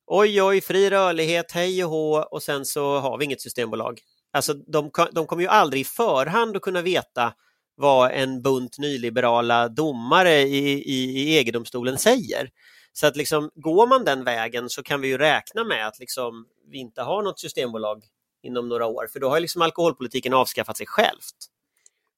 oj 0.06 0.42
oj 0.42 0.60
fri 0.60 0.90
rörlighet, 0.90 1.52
hej 1.52 1.84
och 1.84 1.90
hå 1.90 2.16
och 2.16 2.42
sen 2.42 2.64
så 2.64 2.98
har 2.98 3.18
vi 3.18 3.24
inget 3.24 3.40
systembolag. 3.40 4.00
Alltså 4.32 4.54
de, 4.54 4.90
de 5.12 5.26
kommer 5.26 5.42
ju 5.42 5.48
aldrig 5.48 5.80
i 5.80 5.84
förhand 5.84 6.56
att 6.56 6.62
kunna 6.62 6.82
veta 6.82 7.32
vad 7.76 8.10
en 8.10 8.42
bunt 8.42 8.78
nyliberala 8.78 9.68
domare 9.68 10.40
i, 10.40 10.82
i, 10.82 11.20
i 11.20 11.38
EG-domstolen 11.38 11.98
säger. 11.98 12.50
Så 12.92 13.06
att 13.06 13.16
liksom 13.16 13.50
går 13.54 13.86
man 13.86 14.04
den 14.04 14.24
vägen 14.24 14.70
så 14.70 14.82
kan 14.82 15.00
vi 15.00 15.08
ju 15.08 15.18
räkna 15.18 15.64
med 15.64 15.86
att 15.86 15.98
liksom 15.98 16.46
vi 16.66 16.78
inte 16.78 17.02
har 17.02 17.22
något 17.22 17.40
systembolag 17.40 18.04
inom 18.42 18.68
några 18.68 18.86
år 18.86 19.06
för 19.12 19.20
då 19.20 19.28
har 19.28 19.40
liksom 19.40 19.62
alkoholpolitiken 19.62 20.34
avskaffat 20.34 20.76
sig 20.76 20.86
självt. 20.86 21.50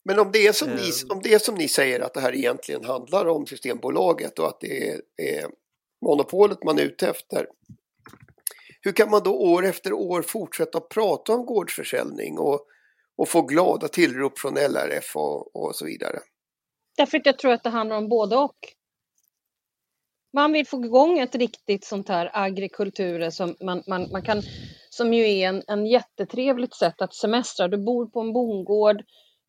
Men 0.05 0.19
om 0.19 0.33
det, 0.33 0.47
är 0.47 0.53
som 0.53 0.69
ni, 0.69 0.89
Eh. 0.89 1.17
om 1.17 1.21
det 1.23 1.35
är 1.35 1.39
som 1.39 1.55
ni 1.55 1.69
säger 1.69 2.01
att 2.01 2.15
det 2.15 2.21
här 2.21 2.35
egentligen 2.35 2.85
handlar 2.85 3.27
om 3.27 3.47
Systembolaget 3.47 4.39
och 4.39 4.47
att 4.47 4.61
det 4.61 4.89
är, 4.89 5.01
är 5.17 5.47
monopolet 6.05 6.65
man 6.65 6.79
är 6.79 6.83
ute 6.83 7.09
efter. 7.09 7.47
Hur 8.81 8.93
kan 8.93 9.11
man 9.11 9.23
då 9.23 9.35
år 9.35 9.67
efter 9.67 9.93
år 9.93 10.23
fortsätta 10.23 10.81
prata 10.81 11.33
om 11.33 11.47
gårdsförsäljning 11.47 12.39
och, 12.39 12.67
och 13.17 13.29
få 13.29 13.43
glada 13.43 13.89
tillrop 13.89 14.39
från 14.39 14.55
LRF 14.55 15.17
och, 15.17 15.57
och 15.57 15.77
så 15.77 15.85
vidare? 15.85 16.19
Därför 16.97 17.19
att 17.19 17.27
jag 17.27 17.39
tror 17.39 17.53
att 17.53 17.63
det 17.63 17.71
handlar 17.71 17.97
om 17.97 18.09
både 18.09 18.37
och. 18.37 18.76
Man 20.33 20.53
vill 20.53 20.67
få 20.67 20.85
igång 20.85 21.19
ett 21.19 21.35
riktigt 21.35 21.85
sånt 21.85 22.09
här 22.09 22.31
agrikultur 22.33 23.31
som, 23.31 23.57
man, 23.61 23.83
man, 23.87 24.09
man 24.13 24.23
kan, 24.23 24.43
som 24.91 25.15
ju 25.15 25.31
är 25.31 25.49
en, 25.49 25.63
en 25.67 25.87
jättetrevligt 25.87 26.75
sätt 26.75 27.03
att 27.03 27.15
semestra. 27.15 27.69
Du 27.69 27.79
bor 27.79 28.07
på 28.07 28.21
en 28.21 28.33
bondgård, 28.33 29.01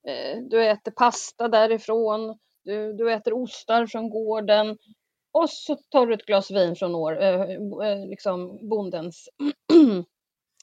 eh, 0.07 0.41
du 0.49 0.65
äter 0.65 0.91
pasta 0.91 1.47
därifrån, 1.47 2.37
du, 2.63 2.93
du 2.93 3.13
äter 3.13 3.33
ostar 3.33 3.85
från 3.85 4.09
gården 4.09 4.77
och 5.31 5.49
så 5.49 5.75
tar 5.75 6.07
du 6.07 6.13
ett 6.13 6.25
glas 6.25 6.51
vin 6.51 6.75
från 6.75 6.95
år, 6.95 7.23
eh, 7.23 7.41
eh, 7.41 8.07
liksom 8.07 8.69
bondens 8.69 9.29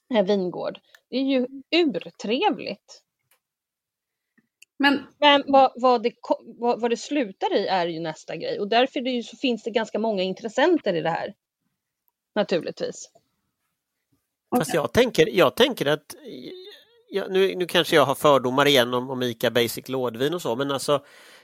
vingård. 0.27 0.79
Det 1.09 1.17
är 1.17 1.21
ju 1.21 1.47
urtrevligt. 1.75 3.04
Men 4.77 5.03
Men 5.19 5.43
vad, 5.47 5.71
vad, 5.75 6.03
det, 6.03 6.11
vad, 6.59 6.81
vad 6.81 6.89
det 6.89 6.97
slutar 6.97 7.55
i 7.55 7.67
är 7.67 7.87
ju 7.87 7.99
nästa 7.99 8.35
grej 8.35 8.59
och 8.59 8.67
därför 8.67 8.99
är 8.99 9.03
det 9.03 9.09
ju, 9.09 9.23
så 9.23 9.37
finns 9.37 9.63
det 9.63 9.71
ganska 9.71 9.99
många 9.99 10.23
intressenter 10.23 10.93
i 10.93 11.01
det 11.01 11.09
här. 11.09 11.33
Naturligtvis. 12.35 13.09
Fast 14.57 14.73
jag 14.73 14.93
tänker, 14.93 15.29
jag 15.29 15.55
tänker 15.55 15.85
att, 15.85 16.15
ja, 17.09 17.25
nu, 17.29 17.55
nu 17.55 17.65
kanske 17.65 17.95
jag 17.95 18.05
har 18.05 18.15
fördomar 18.15 18.65
igen 18.65 18.93
om, 18.93 19.09
om 19.09 19.23
ICA 19.23 19.51
Basic 19.51 19.89
lådvin 19.89 20.33
och 20.33 20.41
så, 20.41 20.55
men 20.55 20.71
alltså 20.71 21.03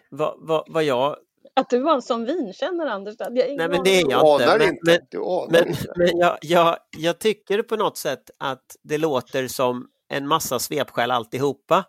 vad, 0.10 0.36
vad, 0.38 0.64
vad 0.68 0.84
jag, 0.84 1.16
Att 1.54 1.70
du 1.70 1.80
var 1.80 1.94
en 1.94 2.02
sån 2.02 2.26
vinkännare 2.26 2.92
Anders, 2.92 3.16
jag 3.20 3.32
ingen 3.32 3.58
nej 3.58 3.70
men 3.70 3.84
det 3.84 3.90
är 3.90 4.12
jag 4.12 4.42
inte. 4.42 4.58
Men, 4.58 4.70
inte. 4.70 5.18
men, 5.50 5.66
men, 5.66 5.76
men 5.96 6.18
jag, 6.18 6.38
jag, 6.42 6.78
jag 6.98 7.20
tycker 7.20 7.64
på 7.64 7.76
något 7.76 7.98
sätt 7.98 8.30
att 8.38 8.76
det 8.84 8.98
låter 8.98 9.48
som 9.48 9.88
en 10.10 10.28
massa 10.28 10.60
svepskäl 10.60 11.12
alltihopa. 11.12 11.86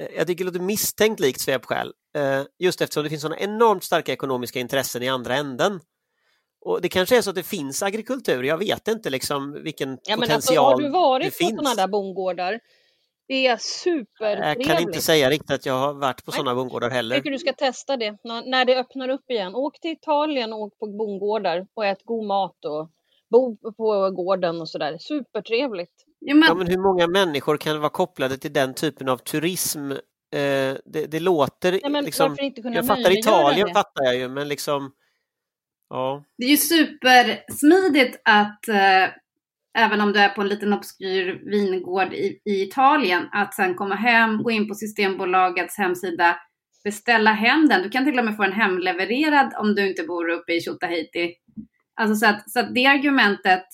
Eh, 0.00 0.06
Jag 0.16 0.26
tycker 0.26 0.44
det 0.44 0.50
låter 0.50 0.64
misstänkt 0.64 1.20
likt 1.20 1.40
svepskäl, 1.40 1.92
eh, 2.16 2.42
just 2.58 2.80
eftersom 2.80 3.02
det 3.04 3.10
finns 3.10 3.22
sådana 3.22 3.38
enormt 3.38 3.84
starka 3.84 4.12
ekonomiska 4.12 4.60
intressen 4.60 5.02
i 5.02 5.08
andra 5.08 5.36
änden. 5.36 5.80
Och 6.64 6.80
det 6.80 6.88
kanske 6.88 7.16
är 7.16 7.22
så 7.22 7.30
att 7.30 7.36
det 7.36 7.42
finns 7.42 7.82
agrikultur, 7.82 8.42
jag 8.42 8.58
vet 8.58 8.88
inte 8.88 9.10
liksom 9.10 9.62
vilken 9.62 9.98
Ja, 10.04 10.16
men 10.16 10.30
alltså, 10.30 10.52
potential 10.52 10.64
har 10.72 10.80
du 10.80 10.88
varit 10.90 11.38
på 11.38 11.44
sådana 11.44 11.74
där 11.74 11.88
bondgårdar? 11.88 12.60
Det 13.28 13.46
är 13.46 13.56
supertrevligt. 13.56 14.66
Jag 14.68 14.76
kan 14.76 14.82
inte 14.88 15.00
säga 15.00 15.30
riktigt 15.30 15.50
att 15.50 15.66
jag 15.66 15.74
har 15.78 15.94
varit 15.94 16.24
på 16.24 16.32
sådana 16.32 16.54
bondgårdar 16.54 16.88
Jag 16.88 16.94
heller. 16.94 17.16
tycker 17.16 17.30
du 17.30 17.38
ska 17.38 17.52
testa 17.52 17.96
det 17.96 18.16
när, 18.24 18.50
när 18.50 18.64
det 18.64 18.76
öppnar 18.76 19.08
upp 19.08 19.30
igen. 19.30 19.54
Åk 19.54 19.80
till 19.80 19.90
Italien 19.90 20.52
och 20.52 20.60
åk 20.60 20.78
på 20.78 20.86
bondgårdar 20.86 21.66
och 21.74 21.86
ät 21.86 22.04
god 22.04 22.26
mat 22.26 22.64
och 22.64 22.90
bo 23.30 23.56
på 23.72 24.10
gården 24.10 24.60
och 24.60 24.68
sådär. 24.68 24.96
Supertrevligt. 24.98 25.92
Ja, 26.20 26.34
men, 26.34 26.48
Ja, 26.48 26.54
men 26.54 26.66
hur 26.66 26.78
många 26.78 27.06
människor 27.06 27.56
kan 27.56 27.80
vara 27.80 27.90
kopplade 27.90 28.38
till 28.38 28.52
den 28.52 28.74
typen 28.74 29.08
av 29.08 29.16
turism 29.16 29.92
Eh, 30.32 30.76
det, 30.84 31.06
det 31.06 31.20
låter 31.20 31.72
Nej, 31.72 31.90
men 31.90 32.04
liksom... 32.04 32.36
inte 32.40 32.62
kunna 32.62 32.76
Jag 32.76 32.86
fattar 32.86 33.18
Italien 33.18 33.66
det? 33.66 33.72
fattar 33.72 34.04
jag 34.04 34.16
ju, 34.16 34.28
men 34.28 34.48
liksom... 34.48 34.92
Ja. 35.88 36.24
Det 36.38 36.44
är 36.44 36.48
ju 36.48 36.56
supersmidigt 36.56 38.20
att 38.24 38.68
eh, 38.68 39.08
även 39.78 40.00
om 40.00 40.12
du 40.12 40.18
är 40.20 40.28
på 40.28 40.40
en 40.40 40.48
liten 40.48 40.72
obskyr 40.72 41.50
vingård 41.50 42.12
i, 42.12 42.40
i 42.44 42.62
Italien, 42.62 43.28
att 43.32 43.54
sen 43.54 43.74
komma 43.74 43.94
hem, 43.94 44.42
gå 44.42 44.50
in 44.50 44.68
på 44.68 44.74
Systembolagets 44.74 45.78
hemsida, 45.78 46.36
beställa 46.84 47.32
hem 47.32 47.68
den. 47.68 47.82
Du 47.82 47.90
kan 47.90 48.04
till 48.04 48.18
och 48.18 48.24
med 48.24 48.36
få 48.36 48.42
den 48.42 48.52
hemlevererad 48.52 49.54
om 49.58 49.74
du 49.74 49.88
inte 49.88 50.02
bor 50.02 50.28
uppe 50.28 50.52
i 50.52 50.60
Tjotahejti. 50.60 51.34
Alltså 52.00 52.16
så 52.16 52.26
att, 52.26 52.50
så 52.50 52.60
att 52.60 52.74
det 52.74 52.86
argumentet 52.86 53.66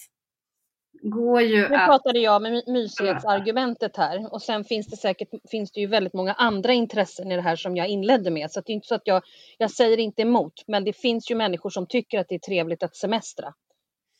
går 1.02 1.42
ju 1.42 1.68
Nu 1.68 1.74
att... 1.74 1.86
pratade 1.88 2.18
jag 2.18 2.42
med 2.42 2.52
my- 2.52 2.62
mysighetsargumentet 2.72 3.96
här 3.96 4.32
och 4.32 4.42
sen 4.42 4.64
finns 4.64 4.86
det 4.86 4.96
säkert 4.96 5.28
finns 5.50 5.72
det 5.72 5.80
ju 5.80 5.86
väldigt 5.86 6.12
många 6.14 6.32
andra 6.32 6.72
intressen 6.72 7.32
i 7.32 7.36
det 7.36 7.42
här 7.42 7.56
som 7.56 7.76
jag 7.76 7.88
inledde 7.88 8.30
med. 8.30 8.50
Så 8.50 8.58
att 8.58 8.66
det 8.66 8.72
är 8.72 8.74
inte 8.74 8.86
så 8.86 8.94
att 8.94 9.02
jag, 9.06 9.22
jag 9.58 9.70
säger 9.70 9.98
inte 9.98 10.22
emot, 10.22 10.52
men 10.66 10.84
det 10.84 10.92
finns 10.92 11.30
ju 11.30 11.34
människor 11.34 11.70
som 11.70 11.86
tycker 11.86 12.18
att 12.20 12.28
det 12.28 12.34
är 12.34 12.38
trevligt 12.38 12.82
att 12.82 12.96
semestra. 12.96 13.54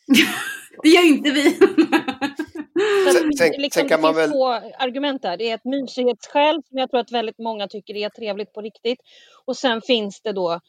Det 0.83 0.89
gör 0.89 1.07
inte 1.07 1.31
vi. 1.31 1.51
Så 1.53 3.13
Sen- 3.13 3.33
sen- 3.39 3.51
det, 3.53 3.59
liksom, 3.59 3.81
sen 3.81 3.89
kan 3.89 3.99
det 3.99 4.03
man 4.03 4.15
finns 4.15 4.25
väl- 4.27 4.31
två 4.33 4.47
argument 4.79 5.23
där. 5.23 5.37
Det 5.37 5.51
är 5.51 5.55
ett 5.55 5.65
mysighetsskäl 5.65 6.63
som 6.69 6.79
jag 6.79 6.91
tror 6.91 7.01
att 7.01 7.13
väldigt 7.13 7.39
många 7.39 7.69
tycker 7.69 7.97
är 7.97 8.09
trevligt 8.09 8.53
på 8.53 8.61
riktigt. 8.61 8.99
Och 9.45 9.57
sen 9.57 9.83
finns 9.83 10.21
det 10.21 10.33
då 10.33 10.61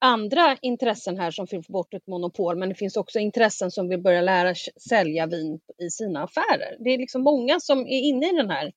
andra 0.00 0.56
intressen 0.62 1.18
här 1.18 1.30
som 1.30 1.46
vill 1.50 1.62
få 1.64 1.72
bort 1.72 1.94
ett 1.94 2.06
monopol. 2.06 2.58
Men 2.58 2.68
det 2.68 2.74
finns 2.74 2.96
också 2.96 3.18
intressen 3.18 3.70
som 3.70 3.88
vill 3.88 4.02
börja 4.02 4.20
lära 4.20 4.54
sälja 4.88 5.26
vin 5.26 5.60
i 5.82 5.90
sina 5.90 6.22
affärer. 6.24 6.76
Det 6.84 6.90
är 6.90 6.98
liksom 6.98 7.22
många 7.22 7.60
som 7.60 7.80
är 7.80 8.00
inne 8.00 8.26
i 8.32 8.36
den 8.36 8.50
här 8.50 8.72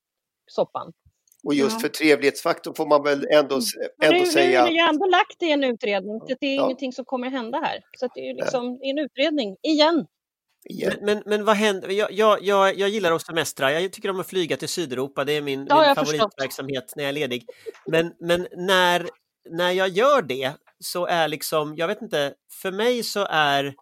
soppan. 0.48 0.94
Och 1.44 1.54
just 1.54 1.72
Ja. 1.76 1.80
för 1.80 1.88
trevlighetsfaktorn 1.90 2.74
får 2.76 2.86
man 2.88 3.04
väl 3.04 3.28
ändå, 3.32 3.56
Men 4.00 4.08
ändå 4.08 4.14
nu, 4.18 4.20
nu 4.20 4.26
säga... 4.26 4.62
är 4.62 4.68
det 4.68 4.74
ju 4.74 4.80
ändå 4.80 5.06
lagt 5.06 5.44
i 5.44 5.52
en 5.52 5.64
utredning. 5.64 6.20
Så 6.20 6.36
det 6.40 6.48
är 6.48 6.56
Ja. 6.56 6.66
ingenting 6.66 6.92
som 6.94 7.06
kommer 7.06 7.30
hända 7.30 7.60
här. 7.64 7.80
Så 8.00 8.06
att 8.06 8.12
det 8.16 8.22
är 8.22 8.26
ju 8.26 8.34
liksom 8.34 8.78
det 8.80 8.86
är 8.86 8.90
en 8.90 8.98
utredning, 9.00 9.58
igen. 9.62 10.06
igen. 10.70 10.94
Men, 11.02 11.06
men, 11.16 11.24
men 11.26 11.46
vad 11.46 11.56
händer? 11.56 11.90
Jag, 11.90 12.12
jag, 12.12 12.42
jag, 12.44 12.78
jag 12.78 12.90
gillar 12.90 13.12
att 13.12 13.22
semestra. 13.22 13.72
Jag 13.82 13.92
tycker 13.92 14.10
om 14.10 14.20
att 14.20 14.28
flyga 14.28 14.58
till 14.58 14.70
Sydeuropa. 14.70 15.24
Det 15.24 15.34
är 15.34 15.42
min, 15.42 15.66
Det 15.66 15.74
har 15.74 15.82
min 15.82 15.88
jag 15.88 15.98
förstått. 15.98 16.18
favoritverksamhet 16.20 16.94
när 16.96 17.04
jag 17.04 17.10
är 17.10 17.14
ledig. 17.14 17.46
Men, 17.86 18.14
men 18.20 18.48
när, 18.58 19.10
när 19.50 19.72
jag 19.72 19.88
gör 19.90 20.22
det 20.22 20.52
så 20.84 21.06
är 21.06 21.28
liksom, 21.28 21.76
jag 21.76 21.88
vet 21.88 22.02
inte, 22.02 22.34
för 22.62 22.72
mig 22.72 23.04
så 23.04 23.28
är 23.30 23.76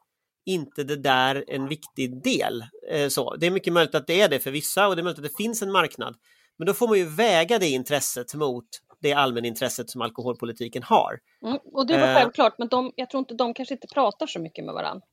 inte 0.46 0.84
det 0.84 0.96
där 0.96 1.46
en 1.48 1.68
viktig 1.68 2.24
del. 2.24 2.66
Eh, 2.92 3.08
så. 3.08 3.36
Det 3.36 3.48
är 3.48 3.52
mycket 3.52 3.74
möjligt 3.74 3.96
att 3.96 4.08
det 4.08 4.22
är 4.22 4.30
det 4.30 4.40
för 4.40 4.52
vissa 4.52 4.88
och 4.88 4.96
det 4.96 5.02
är 5.02 5.04
möjligt 5.04 5.20
att 5.20 5.32
det 5.32 5.44
finns 5.44 5.62
en 5.62 5.72
marknad. 5.72 6.16
Men 6.58 6.66
då 6.66 6.74
får 6.74 6.88
man 6.88 6.98
ju 6.98 7.06
väga 7.06 7.60
det 7.60 7.68
intresset 7.70 8.34
mot 8.34 8.66
det 9.02 9.14
allmänintresset 9.14 9.90
som 9.90 10.02
alkoholpolitiken 10.02 10.84
har. 10.84 11.20
Mm. 11.46 11.58
Och 11.74 11.88
det 11.88 11.98
var 11.98 12.08
Eh. 12.08 12.16
självklart, 12.16 12.56
men 12.58 12.68
de, 12.68 12.92
jag 12.96 13.10
tror 13.10 13.20
inte 13.20 13.34
de 13.34 13.54
kanske 13.54 13.74
inte 13.74 13.88
pratar 13.94 14.28
så 14.28 14.40
mycket 14.40 14.66
med 14.66 14.74
varandra. 14.74 15.06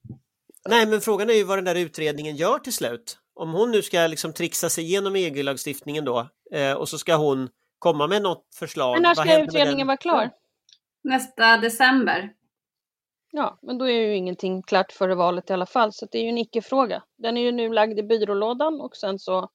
Nej, 0.68 0.86
men 0.86 1.00
frågan 1.00 1.30
är 1.30 1.34
ju 1.34 1.44
vad 1.44 1.58
den 1.58 1.64
där 1.64 1.74
utredningen 1.74 2.36
gör 2.36 2.58
till 2.58 2.72
slut. 2.72 3.18
Om 3.34 3.52
hon 3.52 3.70
nu 3.70 3.82
ska 3.82 4.06
liksom 4.06 4.32
trixa 4.32 4.68
sig 4.70 4.84
igenom 4.84 5.16
EG-lagstiftningen 5.16 6.04
då 6.04 6.28
eh, 6.52 6.72
och 6.72 6.88
så 6.88 6.98
ska 6.98 7.16
hon 7.16 7.48
komma 7.78 8.06
med 8.06 8.22
något 8.22 8.44
förslag. 8.58 8.92
Men 8.92 9.02
när 9.02 9.14
ska 9.14 9.42
utredningen 9.42 9.86
vara 9.86 9.96
klar? 9.96 10.30
Nästa 11.04 11.56
december. 11.56 12.30
Ja, 13.30 13.58
men 13.62 13.78
då 13.78 13.84
är 13.88 13.92
ju 13.92 14.16
ingenting 14.16 14.62
klart 14.62 14.92
före 14.92 15.14
valet 15.14 15.50
i 15.50 15.52
alla 15.52 15.66
fall, 15.66 15.92
så 15.92 16.06
det 16.12 16.18
är 16.18 16.22
ju 16.22 16.28
en 16.28 16.38
icke-fråga. 16.38 17.02
Den 17.18 17.36
är 17.36 17.40
ju 17.42 17.52
nu 17.52 17.72
lagd 17.72 17.98
i 17.98 18.02
byrålådan 18.02 18.80
och 18.80 18.96
sen 18.96 19.18
så... 19.18 19.48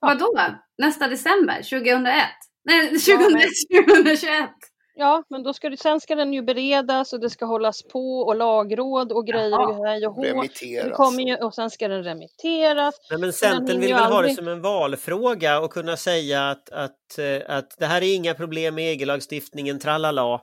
Vadå? 0.00 0.34
Nästa 0.78 1.08
december? 1.08 1.54
2001? 1.56 2.14
Nej, 2.64 2.88
2001, 2.88 3.48
Ja, 3.68 3.82
2021. 3.94 4.50
Ja, 4.94 5.22
men 5.30 5.42
då 5.42 5.52
ska 5.54 5.68
det, 5.70 5.76
sen 5.76 6.00
ska 6.00 6.14
den 6.14 6.32
ju 6.32 6.42
beredas 6.42 7.12
och 7.12 7.20
det 7.20 7.30
ska 7.30 7.44
hållas 7.46 7.82
på 7.82 8.20
och 8.20 8.36
lagråd 8.36 9.12
och 9.12 9.26
grejer 9.26 9.60
och 9.68 9.86
hej 9.86 10.06
och 10.06 10.14
hå. 10.14 10.22
Remitteras. 10.22 10.96
kommer 10.96 11.22
ju, 11.22 11.36
och 11.36 11.54
sen 11.54 11.70
ska 11.70 11.88
den 11.88 12.02
remitteras. 12.04 12.94
Nej, 13.10 13.20
men 13.20 13.32
Centern 13.32 13.80
vill 13.80 13.94
väl 13.94 14.02
ha 14.02 14.08
det 14.08 14.16
aldrig- 14.16 14.36
som 14.36 14.48
en 14.48 14.62
valfråga 14.62 15.60
och 15.60 15.70
kunna 15.72 15.96
säga 15.96 16.50
att, 16.50 16.70
att, 16.70 17.18
eh, 17.18 17.56
att 17.56 17.78
det 17.78 17.86
här 17.86 18.02
är 18.02 18.14
inga 18.14 18.34
problem 18.34 18.74
med 18.74 18.92
EG-lagstiftningen, 18.92 19.78
tralala. 19.78 20.40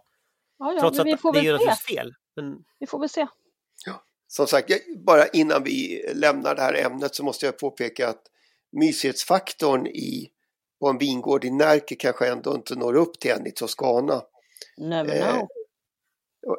Ja, 0.57 0.73
ja, 0.73 0.79
trots 0.79 0.97
men 0.97 1.07
att 1.07 1.13
vi 1.13 1.17
får 1.17 1.33
det 1.33 1.39
är 1.39 1.43
ju 1.43 1.51
väl 1.51 1.59
se. 1.59 1.65
naturligtvis 1.65 1.95
fel. 1.97 2.13
Men, 2.35 2.57
Vi 2.79 2.87
får 2.87 2.99
väl 2.99 3.09
se. 3.09 3.27
Som 4.27 4.47
sagt, 4.47 4.71
bara 5.05 5.27
innan 5.27 5.63
vi 5.63 6.05
lämnar 6.13 6.55
det 6.55 6.61
här 6.61 6.73
ämnet 6.85 7.15
så 7.15 7.23
måste 7.23 7.45
jag 7.45 7.59
påpeka 7.59 8.09
att 8.09 8.21
mysighetsfaktorn 8.71 9.87
i, 9.87 10.29
på 10.79 10.87
en 10.87 10.97
vingård 10.97 11.45
i 11.45 11.51
Närke 11.51 11.95
kanske 11.95 12.27
ändå 12.27 12.55
inte 12.55 12.75
når 12.75 12.95
upp 12.95 13.19
till 13.19 13.31
en 13.31 13.47
i 13.47 13.51
Toscana. 13.51 14.21
Never 14.77 15.15
Eh, 15.15 15.31
know. 15.31 15.47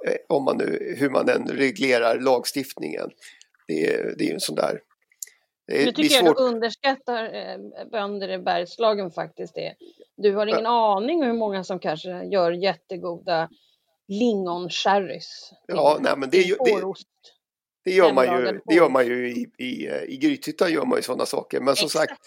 Eh, 0.08 0.16
Om 0.28 0.44
man 0.44 0.56
nu, 0.56 0.94
hur 0.98 1.10
man 1.10 1.28
än 1.28 1.48
reglerar 1.48 2.20
lagstiftningen. 2.20 3.10
Det 3.68 3.86
är, 3.86 4.14
det 4.18 4.24
är 4.24 4.28
ju 4.28 4.34
en 4.34 4.40
sån 4.40 4.56
där... 4.56 4.80
Det 5.66 5.84
Nu 5.84 5.92
tycker 5.92 6.14
jag 6.24 6.36
du 6.36 6.42
underskattar 6.42 7.24
eh, 7.34 7.88
bönder 7.92 8.28
i 8.28 8.38
Bergslagen 8.38 9.10
faktiskt. 9.10 9.54
Det. 9.54 9.74
Du 10.16 10.34
har 10.34 10.46
ingen 10.46 10.66
aning 10.66 11.24
hur 11.24 11.32
många 11.32 11.64
som 11.64 11.78
kanske 11.78 12.24
gör 12.24 12.52
jättegoda 12.52 13.48
lingon-sherrys. 14.08 15.52
Ja, 15.66 15.98
nej, 16.00 16.12
men 16.16 16.30
det 16.30 16.38
ju- 16.38 16.56
det-. 16.64 16.94
Det 17.84 17.92
gör 17.92 18.12
man 18.12 18.24
ju, 18.24 18.60
det 18.66 18.74
gör 18.74 18.88
man 18.88 19.06
ju 19.06 19.28
i, 19.28 19.46
i, 19.58 19.86
eh, 19.86 20.02
i 20.02 20.16
Grythyttan 20.16 20.72
gör 20.72 20.84
man 20.84 20.98
ju 20.98 21.02
sådana 21.02 21.26
saker. 21.26 21.60
Men 21.60 21.76
som 21.76 21.86
Exakt. 21.86 22.10
sagt, 22.10 22.20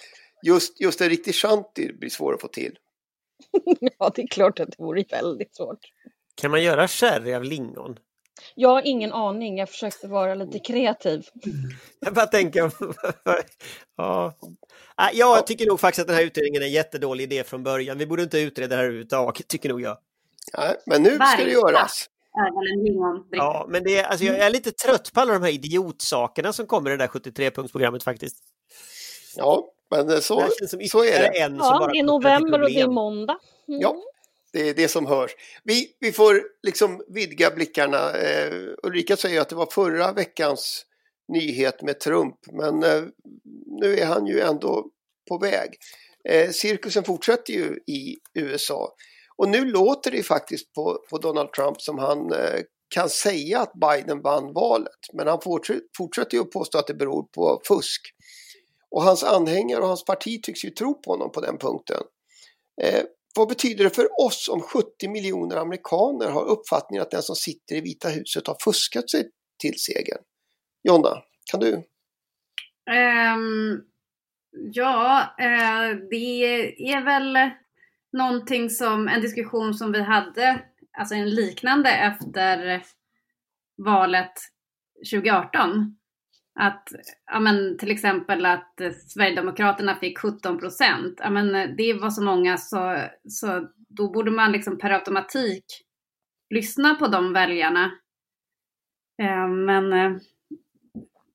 just, 0.45 0.81
just 0.81 1.01
en 1.01 1.09
riktig 1.09 1.35
shanty 1.35 1.93
blir 1.93 2.09
svår 2.09 2.33
att 2.33 2.41
få 2.41 2.47
till. 2.47 2.75
Ja, 3.99 4.11
det 4.15 4.21
är 4.21 4.27
klart 4.27 4.59
att 4.59 4.67
det 4.67 4.83
vore 4.83 5.03
väldigt 5.09 5.55
svårt. 5.55 5.79
kan 6.41 6.51
man 6.51 6.63
göra 6.63 6.87
sherry 6.87 7.33
av 7.33 7.43
lingon? 7.43 7.99
Jag 8.55 8.69
har 8.69 8.81
ingen 8.85 9.13
aning, 9.13 9.57
jag 9.57 9.69
försökte 9.69 10.07
vara 10.07 10.35
lite 10.35 10.59
kreativ. 10.59 11.25
Jag 11.99 12.13
bara 12.13 12.25
tänker... 12.27 12.61
ja. 13.97 14.33
Nej, 14.97 15.11
Jag 15.13 15.47
tycker 15.47 15.65
nog 15.65 15.79
faktiskt 15.79 16.01
att 16.01 16.07
den 16.07 16.15
här 16.15 16.23
utredningen 16.23 16.61
är 16.61 16.65
en 16.65 16.71
jättedålig 16.71 17.23
idé 17.23 17.43
från 17.43 17.63
början. 17.63 17.97
Vi 17.97 18.05
borde 18.05 18.23
inte 18.23 18.39
utreda 18.39 18.67
det 18.69 18.75
här 18.75 18.83
överhuvudtaget, 18.83 19.47
tycker 19.47 19.69
nog 19.69 19.81
jag. 19.81 19.97
Nej, 20.57 20.75
men 20.85 21.03
nu 21.03 21.09
ska 21.09 21.17
det 21.17 21.37
Varje 21.37 21.51
göras. 21.53 22.09
Ja, 23.31 23.65
men 23.69 23.83
det 23.83 23.97
är, 23.97 24.03
alltså, 24.03 24.25
jag 24.25 24.37
är 24.37 24.49
lite 24.49 24.71
trött 24.71 25.13
på 25.13 25.19
alla 25.19 25.33
de 25.33 25.43
här 25.43 25.51
idiotsakerna 25.51 26.53
som 26.53 26.67
kommer 26.67 26.91
i 26.91 26.97
det 26.97 27.03
där 27.03 27.07
73-punktsprogrammet 27.07 28.03
faktiskt. 28.03 28.37
Ja, 29.35 29.71
men 29.91 30.21
så, 30.21 30.47
så 30.91 31.03
är 31.03 31.19
det. 31.19 31.39
en 31.39 31.51
som 31.51 31.57
Ja, 31.57 31.79
bara 31.79 31.91
det 31.91 31.99
är 31.99 32.03
november 32.03 32.61
och 32.61 32.69
det 32.69 32.79
är 32.79 32.87
måndag. 32.87 33.37
Mm. 33.67 33.81
Ja. 33.81 33.95
Det 34.53 34.69
är 34.69 34.73
det 34.73 34.87
som 34.87 35.05
hörs. 35.05 35.31
Vi, 35.63 35.95
vi 35.99 36.11
får 36.11 36.41
liksom 36.63 37.03
vidga 37.07 37.51
blickarna. 37.51 38.11
Eh, 38.11 38.53
Ulrika 38.83 39.17
säger 39.17 39.41
att 39.41 39.49
det 39.49 39.55
var 39.55 39.65
förra 39.65 40.13
veckans 40.13 40.85
nyhet 41.27 41.81
med 41.81 41.99
Trump, 41.99 42.35
men 42.51 42.83
eh, 42.83 43.03
nu 43.81 43.97
är 43.97 44.05
han 44.05 44.25
ju 44.27 44.39
ändå 44.39 44.85
på 45.29 45.37
väg. 45.37 45.69
Eh, 46.29 46.49
cirkusen 46.49 47.03
fortsätter 47.03 47.53
ju 47.53 47.79
i 47.87 48.17
USA. 48.33 48.93
Och 49.39 49.49
nu 49.49 49.65
låter 49.65 50.11
det 50.11 50.23
faktiskt 50.23 50.73
på, 50.73 50.99
på 51.09 51.17
Donald 51.17 51.51
Trump 51.51 51.81
som 51.81 51.99
han 51.99 52.33
eh, 52.33 52.61
kan 52.95 53.09
säga 53.09 53.59
att 53.59 53.73
Biden 53.73 54.21
vann 54.21 54.53
valet. 54.53 54.99
Men 55.13 55.27
han 55.27 55.41
fortsätter, 55.41 55.81
fortsätter 55.97 56.37
ju 56.37 56.41
att 56.41 56.51
påstå 56.51 56.77
att 56.77 56.87
det 56.87 56.93
beror 56.93 57.23
på 57.23 57.61
fusk. 57.67 58.01
Och 58.91 59.03
hans 59.03 59.23
anhängare 59.23 59.81
och 59.81 59.87
hans 59.87 60.05
parti 60.05 60.43
tycks 60.43 60.65
ju 60.65 60.69
tro 60.69 61.01
på 61.01 61.11
honom 61.11 61.31
på 61.31 61.41
den 61.41 61.57
punkten. 61.57 62.01
Eh, 62.81 63.03
vad 63.35 63.47
betyder 63.47 63.83
det 63.83 63.89
för 63.89 64.21
oss 64.25 64.49
om 64.49 64.61
70 64.61 65.09
miljoner 65.09 65.55
amerikaner 65.55 66.29
har 66.29 66.45
uppfattningen 66.45 67.01
att 67.01 67.11
den 67.11 67.23
som 67.23 67.35
sitter 67.35 67.75
i 67.75 67.81
Vita 67.81 68.09
huset 68.09 68.47
har 68.47 68.57
fuskat 68.63 69.09
sig 69.09 69.29
till 69.61 69.79
segern? 69.79 70.23
Jonna, 70.83 71.17
kan 71.51 71.59
du? 71.59 71.73
Um, 72.91 73.83
ja, 74.73 75.21
eh, 75.39 75.97
det 76.09 76.43
är 76.91 77.05
väl 77.05 77.51
någonting 78.13 78.69
som, 78.69 79.07
en 79.07 79.21
diskussion 79.21 79.73
som 79.73 79.91
vi 79.91 80.01
hade, 80.01 80.61
alltså 80.97 81.15
en 81.15 81.29
liknande 81.29 81.89
efter 81.89 82.83
valet 83.77 84.33
2018. 85.11 85.95
Att, 86.59 86.89
ja 87.31 87.39
men 87.39 87.77
till 87.77 87.91
exempel 87.91 88.45
att 88.45 88.81
Sverigedemokraterna 89.07 89.95
fick 89.95 90.19
17 90.19 90.59
procent. 90.59 91.19
Ja 91.23 91.29
men 91.29 91.55
eh, 91.55 91.69
det 91.77 91.93
var 91.93 92.09
så 92.09 92.23
många 92.23 92.57
så, 92.57 93.03
så 93.27 93.67
då 93.89 94.11
borde 94.11 94.31
man 94.31 94.51
liksom 94.51 94.77
per 94.77 94.89
automatik 94.89 95.65
lyssna 96.49 96.95
på 96.95 97.07
de 97.07 97.33
väljarna. 97.33 97.91
Eh, 99.21 99.47
men 99.47 99.93
eh, 99.93 100.11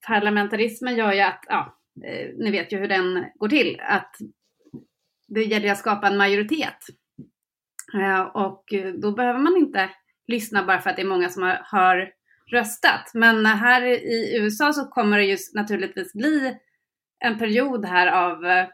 parlamentarismen 0.07 0.97
gör 0.97 1.13
ju 1.13 1.21
att, 1.21 1.45
ja, 1.49 1.79
ni 2.39 2.51
vet 2.51 2.73
ju 2.73 2.79
hur 2.79 2.89
den 2.89 3.25
går 3.35 3.49
till, 3.49 3.81
att 3.81 4.17
det 5.27 5.45
gäller 5.45 5.73
att 5.73 5.79
skapa 5.79 6.07
en 6.07 6.17
majoritet. 6.17 6.79
Eh, 7.95 8.21
och 8.21 8.65
då 9.03 9.13
behöver 9.13 9.39
man 9.39 9.57
inte 9.57 9.91
lyssna 10.27 10.65
bara 10.65 10.81
för 10.81 10.91
att 10.91 10.97
det 10.97 11.03
är 11.03 11.07
många 11.07 11.29
som 11.29 11.43
har, 11.43 11.61
har 11.65 12.11
röstat. 12.51 13.11
Men 13.15 13.47
här 13.47 13.83
i 13.83 14.39
USA 14.39 14.73
så 14.73 14.85
kommer 14.85 15.19
det 15.19 15.25
just 15.25 15.55
naturligtvis 15.55 16.13
bli 16.13 16.57
en 17.19 17.39
period 17.39 17.85
här 17.85 18.07
av 18.07 18.47
eh, 18.47 18.67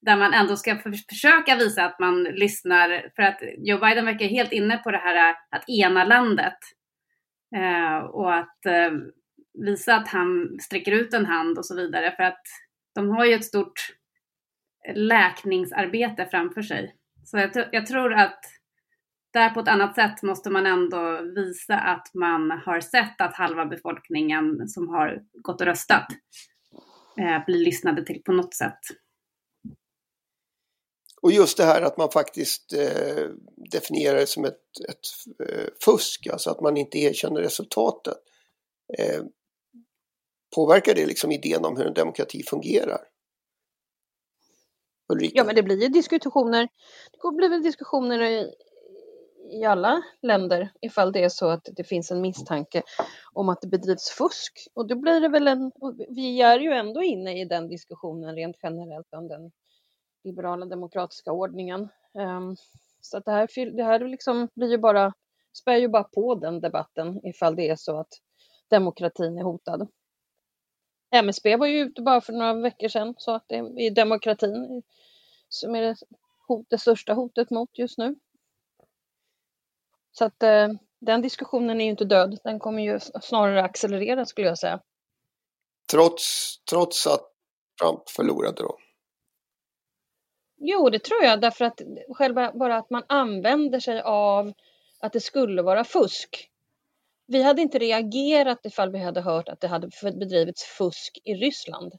där 0.00 0.16
man 0.16 0.34
ändå 0.34 0.56
ska 0.56 0.76
försöka 1.08 1.56
visa 1.56 1.84
att 1.84 1.98
man 1.98 2.22
lyssnar. 2.22 3.10
För 3.16 3.22
att 3.22 3.40
Joe 3.58 3.78
Biden 3.78 4.04
verkar 4.04 4.26
helt 4.26 4.52
inne 4.52 4.78
på 4.78 4.90
det 4.90 4.98
här 4.98 5.30
eh, 5.30 5.36
att 5.50 5.68
ena 5.68 6.04
landet. 6.04 6.58
Och 8.12 8.34
att 8.34 8.58
visa 9.66 9.96
att 9.96 10.08
han 10.08 10.58
sträcker 10.60 10.92
ut 10.92 11.14
en 11.14 11.26
hand 11.26 11.58
och 11.58 11.66
så 11.66 11.76
vidare. 11.76 12.14
För 12.16 12.22
att 12.22 12.42
de 12.94 13.08
har 13.10 13.24
ju 13.24 13.34
ett 13.34 13.44
stort 13.44 13.72
läkningsarbete 14.94 16.26
framför 16.30 16.62
sig. 16.62 16.96
Så 17.24 17.38
jag, 17.38 17.68
jag 17.72 17.86
tror 17.86 18.14
att 18.14 18.40
där 19.32 19.50
på 19.50 19.60
ett 19.60 19.68
annat 19.68 19.94
sätt 19.94 20.22
måste 20.22 20.50
man 20.50 20.66
ändå 20.66 21.22
visa 21.34 21.78
att 21.78 22.14
man 22.14 22.50
har 22.50 22.80
sett 22.80 23.20
att 23.20 23.34
halva 23.34 23.66
befolkningen 23.66 24.68
som 24.68 24.88
har 24.88 25.22
gått 25.42 25.60
och 25.60 25.66
röstat 25.66 26.06
eh, 27.20 27.44
blir 27.46 27.64
lyssnade 27.64 28.04
till 28.04 28.22
på 28.22 28.32
något 28.32 28.54
sätt. 28.54 28.78
Och 31.22 31.32
just 31.32 31.56
det 31.56 31.64
här 31.64 31.82
att 31.82 31.96
man 31.96 32.10
faktiskt 32.10 32.72
eh, 32.72 33.28
definierar 33.70 34.18
det 34.18 34.26
som 34.26 34.44
ett, 34.44 34.60
ett 34.88 35.48
eh, 35.48 35.68
fusk, 35.84 36.26
alltså 36.26 36.50
att 36.50 36.60
man 36.60 36.76
inte 36.76 36.98
erkänner 36.98 37.40
resultatet. 37.40 38.14
Eh, 38.98 39.22
påverkar 40.54 40.94
det 40.94 41.06
liksom 41.06 41.32
idén 41.32 41.64
om 41.64 41.76
hur 41.76 41.86
en 41.86 41.94
demokrati 41.94 42.42
fungerar? 42.42 43.00
Ulrika? 45.08 45.32
Ja, 45.34 45.44
men 45.44 45.54
det 45.54 45.62
blir 45.62 45.82
ju 45.82 45.88
diskussioner. 45.88 46.68
Det 47.12 47.36
blir 47.36 47.48
väl 47.48 47.62
diskussioner 47.62 48.20
i, 48.20 48.54
i 49.52 49.64
alla 49.64 50.02
länder 50.22 50.72
ifall 50.80 51.12
det 51.12 51.24
är 51.24 51.28
så 51.28 51.48
att 51.48 51.68
det 51.76 51.84
finns 51.84 52.10
en 52.10 52.20
misstanke 52.20 52.82
om 53.32 53.48
att 53.48 53.60
det 53.60 53.68
bedrivs 53.68 54.10
fusk. 54.10 54.68
Och 54.74 54.86
då 54.86 54.96
blir 54.96 55.20
det 55.20 55.28
väl 55.28 55.48
en, 55.48 55.72
vi 56.08 56.42
är 56.42 56.58
ju 56.58 56.72
ändå 56.72 57.02
inne 57.02 57.40
i 57.40 57.44
den 57.44 57.68
diskussionen 57.68 58.34
rent 58.34 58.56
generellt 58.62 59.14
om 59.14 59.28
den 59.28 59.52
liberala 60.24 60.66
demokratiska 60.66 61.32
ordningen. 61.32 61.88
Um, 62.14 62.56
så 63.00 63.16
att 63.16 63.24
det 63.24 63.32
här, 63.32 63.76
det 63.76 63.84
här 63.84 64.08
liksom 64.08 64.48
blir 64.54 64.70
ju 64.70 64.78
bara, 64.78 65.12
spär 65.52 65.76
ju 65.76 65.88
bara 65.88 66.04
på 66.04 66.34
den 66.34 66.60
debatten 66.60 67.26
ifall 67.26 67.56
det 67.56 67.68
är 67.68 67.76
så 67.76 67.98
att 67.98 68.12
demokratin 68.70 69.38
är 69.38 69.42
hotad. 69.42 69.88
MSB 71.12 71.56
var 71.56 71.66
ju 71.66 71.78
ute 71.78 72.02
bara 72.02 72.20
för 72.20 72.32
några 72.32 72.54
veckor 72.54 72.88
sedan 72.88 73.14
så 73.18 73.34
att 73.34 73.48
det 73.48 73.56
är 73.56 73.94
demokratin 73.94 74.82
som 75.48 75.74
är 75.74 75.82
det, 75.82 75.96
hot, 76.48 76.66
det 76.70 76.78
största 76.78 77.12
hotet 77.12 77.50
mot 77.50 77.78
just 77.78 77.98
nu. 77.98 78.16
Så 80.12 80.24
att 80.24 80.42
eh, 80.42 80.68
den 80.98 81.22
diskussionen 81.22 81.80
är 81.80 81.84
ju 81.84 81.90
inte 81.90 82.04
död, 82.04 82.38
den 82.44 82.58
kommer 82.58 82.82
ju 82.82 83.00
snarare 83.00 83.62
accelerera 83.62 84.26
skulle 84.26 84.46
jag 84.46 84.58
säga. 84.58 84.80
Trots, 85.90 86.56
trots 86.70 87.06
att 87.06 87.32
Trump 87.80 88.08
förlorade 88.08 88.62
då? 88.62 88.78
Jo, 90.56 90.90
det 90.90 90.98
tror 90.98 91.24
jag, 91.24 91.40
därför 91.40 91.64
att 91.64 91.80
själva 92.08 92.52
bara 92.52 92.76
att 92.76 92.90
man 92.90 93.04
använder 93.06 93.80
sig 93.80 94.00
av 94.00 94.52
att 95.00 95.12
det 95.12 95.20
skulle 95.20 95.62
vara 95.62 95.84
fusk. 95.84 96.51
Vi 97.26 97.42
hade 97.42 97.62
inte 97.62 97.78
reagerat 97.78 98.66
ifall 98.66 98.92
vi 98.92 98.98
hade 98.98 99.20
hört 99.20 99.48
att 99.48 99.60
det 99.60 99.68
hade 99.68 99.88
bedrivits 100.02 100.62
fusk 100.62 101.18
i 101.24 101.34
Ryssland. 101.34 101.92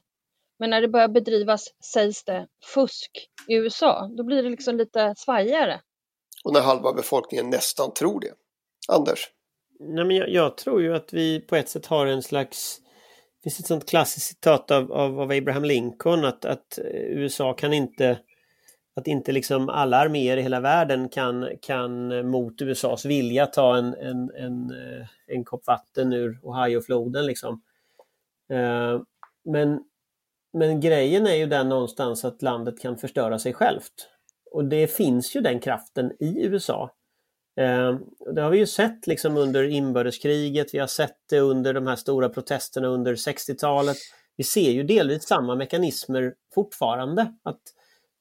Men 0.58 0.70
när 0.70 0.80
det 0.80 0.88
börjar 0.88 1.08
bedrivas, 1.08 1.68
sägs 1.92 2.24
det, 2.24 2.46
fusk 2.74 3.10
i 3.48 3.54
USA, 3.54 4.10
då 4.16 4.24
blir 4.24 4.42
det 4.42 4.50
liksom 4.50 4.76
lite 4.76 5.14
svajigare. 5.16 5.80
Och 6.44 6.52
när 6.52 6.60
halva 6.60 6.92
befolkningen 6.92 7.50
nästan 7.50 7.94
tror 7.94 8.20
det. 8.20 8.32
Anders? 8.88 9.30
Nej, 9.80 10.04
men 10.04 10.16
jag, 10.16 10.28
jag, 10.28 10.56
tror 10.56 10.82
ju 10.82 10.94
att 10.94 11.12
vi 11.12 11.40
på 11.40 11.56
ett 11.56 11.68
sätt 11.68 11.86
har 11.86 12.06
en 12.06 12.22
slags 12.22 12.80
det 13.44 13.50
finns 13.50 13.60
ett 13.60 13.66
sånt 13.66 13.88
klassiskt 13.88 14.26
citat 14.26 14.70
av, 14.70 14.92
av, 14.92 15.20
av 15.20 15.30
Abraham 15.30 15.64
Lincoln 15.64 16.24
att, 16.24 16.44
att 16.44 16.78
USA 16.94 17.54
kan 17.54 17.72
inte 17.72 18.18
att 18.96 19.06
inte 19.06 19.32
liksom 19.32 19.68
alla 19.68 19.96
arméer 19.96 20.36
i 20.36 20.42
hela 20.42 20.60
världen 20.60 21.08
kan, 21.08 21.48
kan 21.60 22.26
mot 22.30 22.62
USAs 22.62 23.04
vilja 23.04 23.46
ta 23.46 23.76
en, 23.76 23.94
en, 23.94 24.30
en, 24.36 24.70
eh, 24.70 25.06
en 25.26 25.44
kopp 25.44 25.66
vatten 25.66 26.12
ur 26.12 26.38
Ohiofloden. 26.42 27.26
Liksom. 27.26 27.62
Eh, 28.50 29.00
men, 29.44 29.80
men 30.52 30.80
grejen 30.80 31.26
är 31.26 31.34
ju 31.34 31.46
den 31.46 31.68
någonstans 31.68 32.24
att 32.24 32.42
landet 32.42 32.80
kan 32.80 32.96
förstöra 32.96 33.38
sig 33.38 33.52
självt. 33.52 34.08
Och 34.50 34.64
det 34.64 34.86
finns 34.86 35.36
ju 35.36 35.40
den 35.40 35.60
kraften 35.60 36.12
i 36.18 36.46
USA. 36.46 36.90
Eh, 37.60 37.98
det 38.34 38.42
har 38.42 38.50
vi 38.50 38.58
ju 38.58 38.66
sett 38.66 39.06
liksom 39.06 39.36
under 39.36 39.64
inbördeskriget, 39.64 40.74
vi 40.74 40.78
har 40.78 40.86
sett 40.86 41.16
det 41.30 41.40
under 41.40 41.74
de 41.74 41.86
här 41.86 41.96
stora 41.96 42.28
protesterna 42.28 42.88
under 42.88 43.14
60-talet. 43.14 43.96
Vi 44.36 44.44
ser 44.44 44.70
ju 44.70 44.82
delvis 44.82 45.26
samma 45.26 45.54
mekanismer 45.54 46.34
fortfarande. 46.54 47.34
Att 47.42 47.60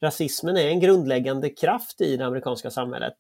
rasismen 0.04 0.58
är 0.58 0.68
en 0.68 0.80
grundläggande 0.80 1.50
kraft 1.50 2.02
i 2.02 2.18
det 2.18 2.26
amerikanska 2.26 2.70
samhället. 2.72 3.16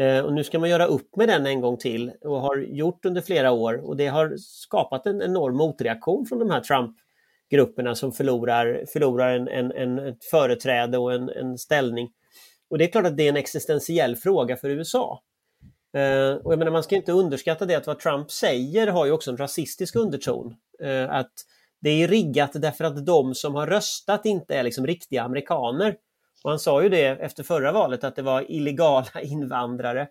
Eh, 0.00 0.20
och 0.20 0.32
nu 0.32 0.44
ska 0.44 0.58
man 0.58 0.70
göra 0.70 0.86
upp 0.86 1.16
med 1.16 1.28
den 1.28 1.46
en 1.46 1.60
gång 1.60 1.76
till 1.76 2.12
och 2.20 2.40
har 2.40 2.56
gjort 2.56 3.04
under 3.04 3.20
flera 3.20 3.50
år 3.52 3.88
och 3.88 3.96
det 3.96 4.06
har 4.06 4.34
skapat 4.38 5.06
en 5.06 5.22
enorm 5.22 5.56
motreaktion 5.56 6.26
från 6.26 6.38
de 6.38 6.50
här 6.50 6.60
Trump-grupperna 6.60 7.94
som 7.94 8.12
förlorar, 8.12 8.84
förlorar 8.92 9.34
en, 9.34 9.48
en, 9.48 9.72
en, 9.72 9.98
ett 9.98 10.24
företräde 10.24 10.98
och 10.98 11.12
en, 11.12 11.28
en 11.28 11.58
ställning. 11.58 12.08
Och 12.70 12.78
det 12.78 12.84
är 12.84 12.88
klart 12.88 13.06
att 13.06 13.16
det 13.16 13.22
är 13.22 13.28
en 13.28 13.36
existentiell 13.36 14.16
fråga 14.16 14.56
för 14.56 14.70
USA. 14.70 15.22
Eh, 15.96 16.34
och 16.34 16.52
jag 16.52 16.58
menar, 16.58 16.72
man 16.72 16.82
ska 16.82 16.96
inte 16.96 17.12
underskatta 17.12 17.66
det 17.66 17.74
att 17.74 17.86
vad 17.86 17.98
Trump 17.98 18.30
säger 18.30 18.86
har 18.86 19.06
ju 19.06 19.12
också 19.12 19.30
en 19.30 19.36
rasistisk 19.36 19.96
underton. 19.96 20.54
Eh, 20.82 21.10
att 21.10 21.32
det 21.80 21.90
är 21.90 22.08
riggat 22.08 22.50
därför 22.54 22.84
att 22.84 23.06
de 23.06 23.34
som 23.34 23.54
har 23.54 23.66
röstat 23.66 24.26
inte 24.26 24.54
är 24.54 24.62
liksom 24.62 24.86
riktiga 24.86 25.22
amerikaner. 25.22 25.96
Och 26.44 26.50
han 26.50 26.58
sa 26.58 26.82
ju 26.82 26.88
det 26.88 27.04
efter 27.06 27.42
förra 27.42 27.72
valet 27.72 28.04
att 28.04 28.16
det 28.16 28.22
var 28.22 28.50
illegala 28.50 29.06
invandrare. 29.22 30.08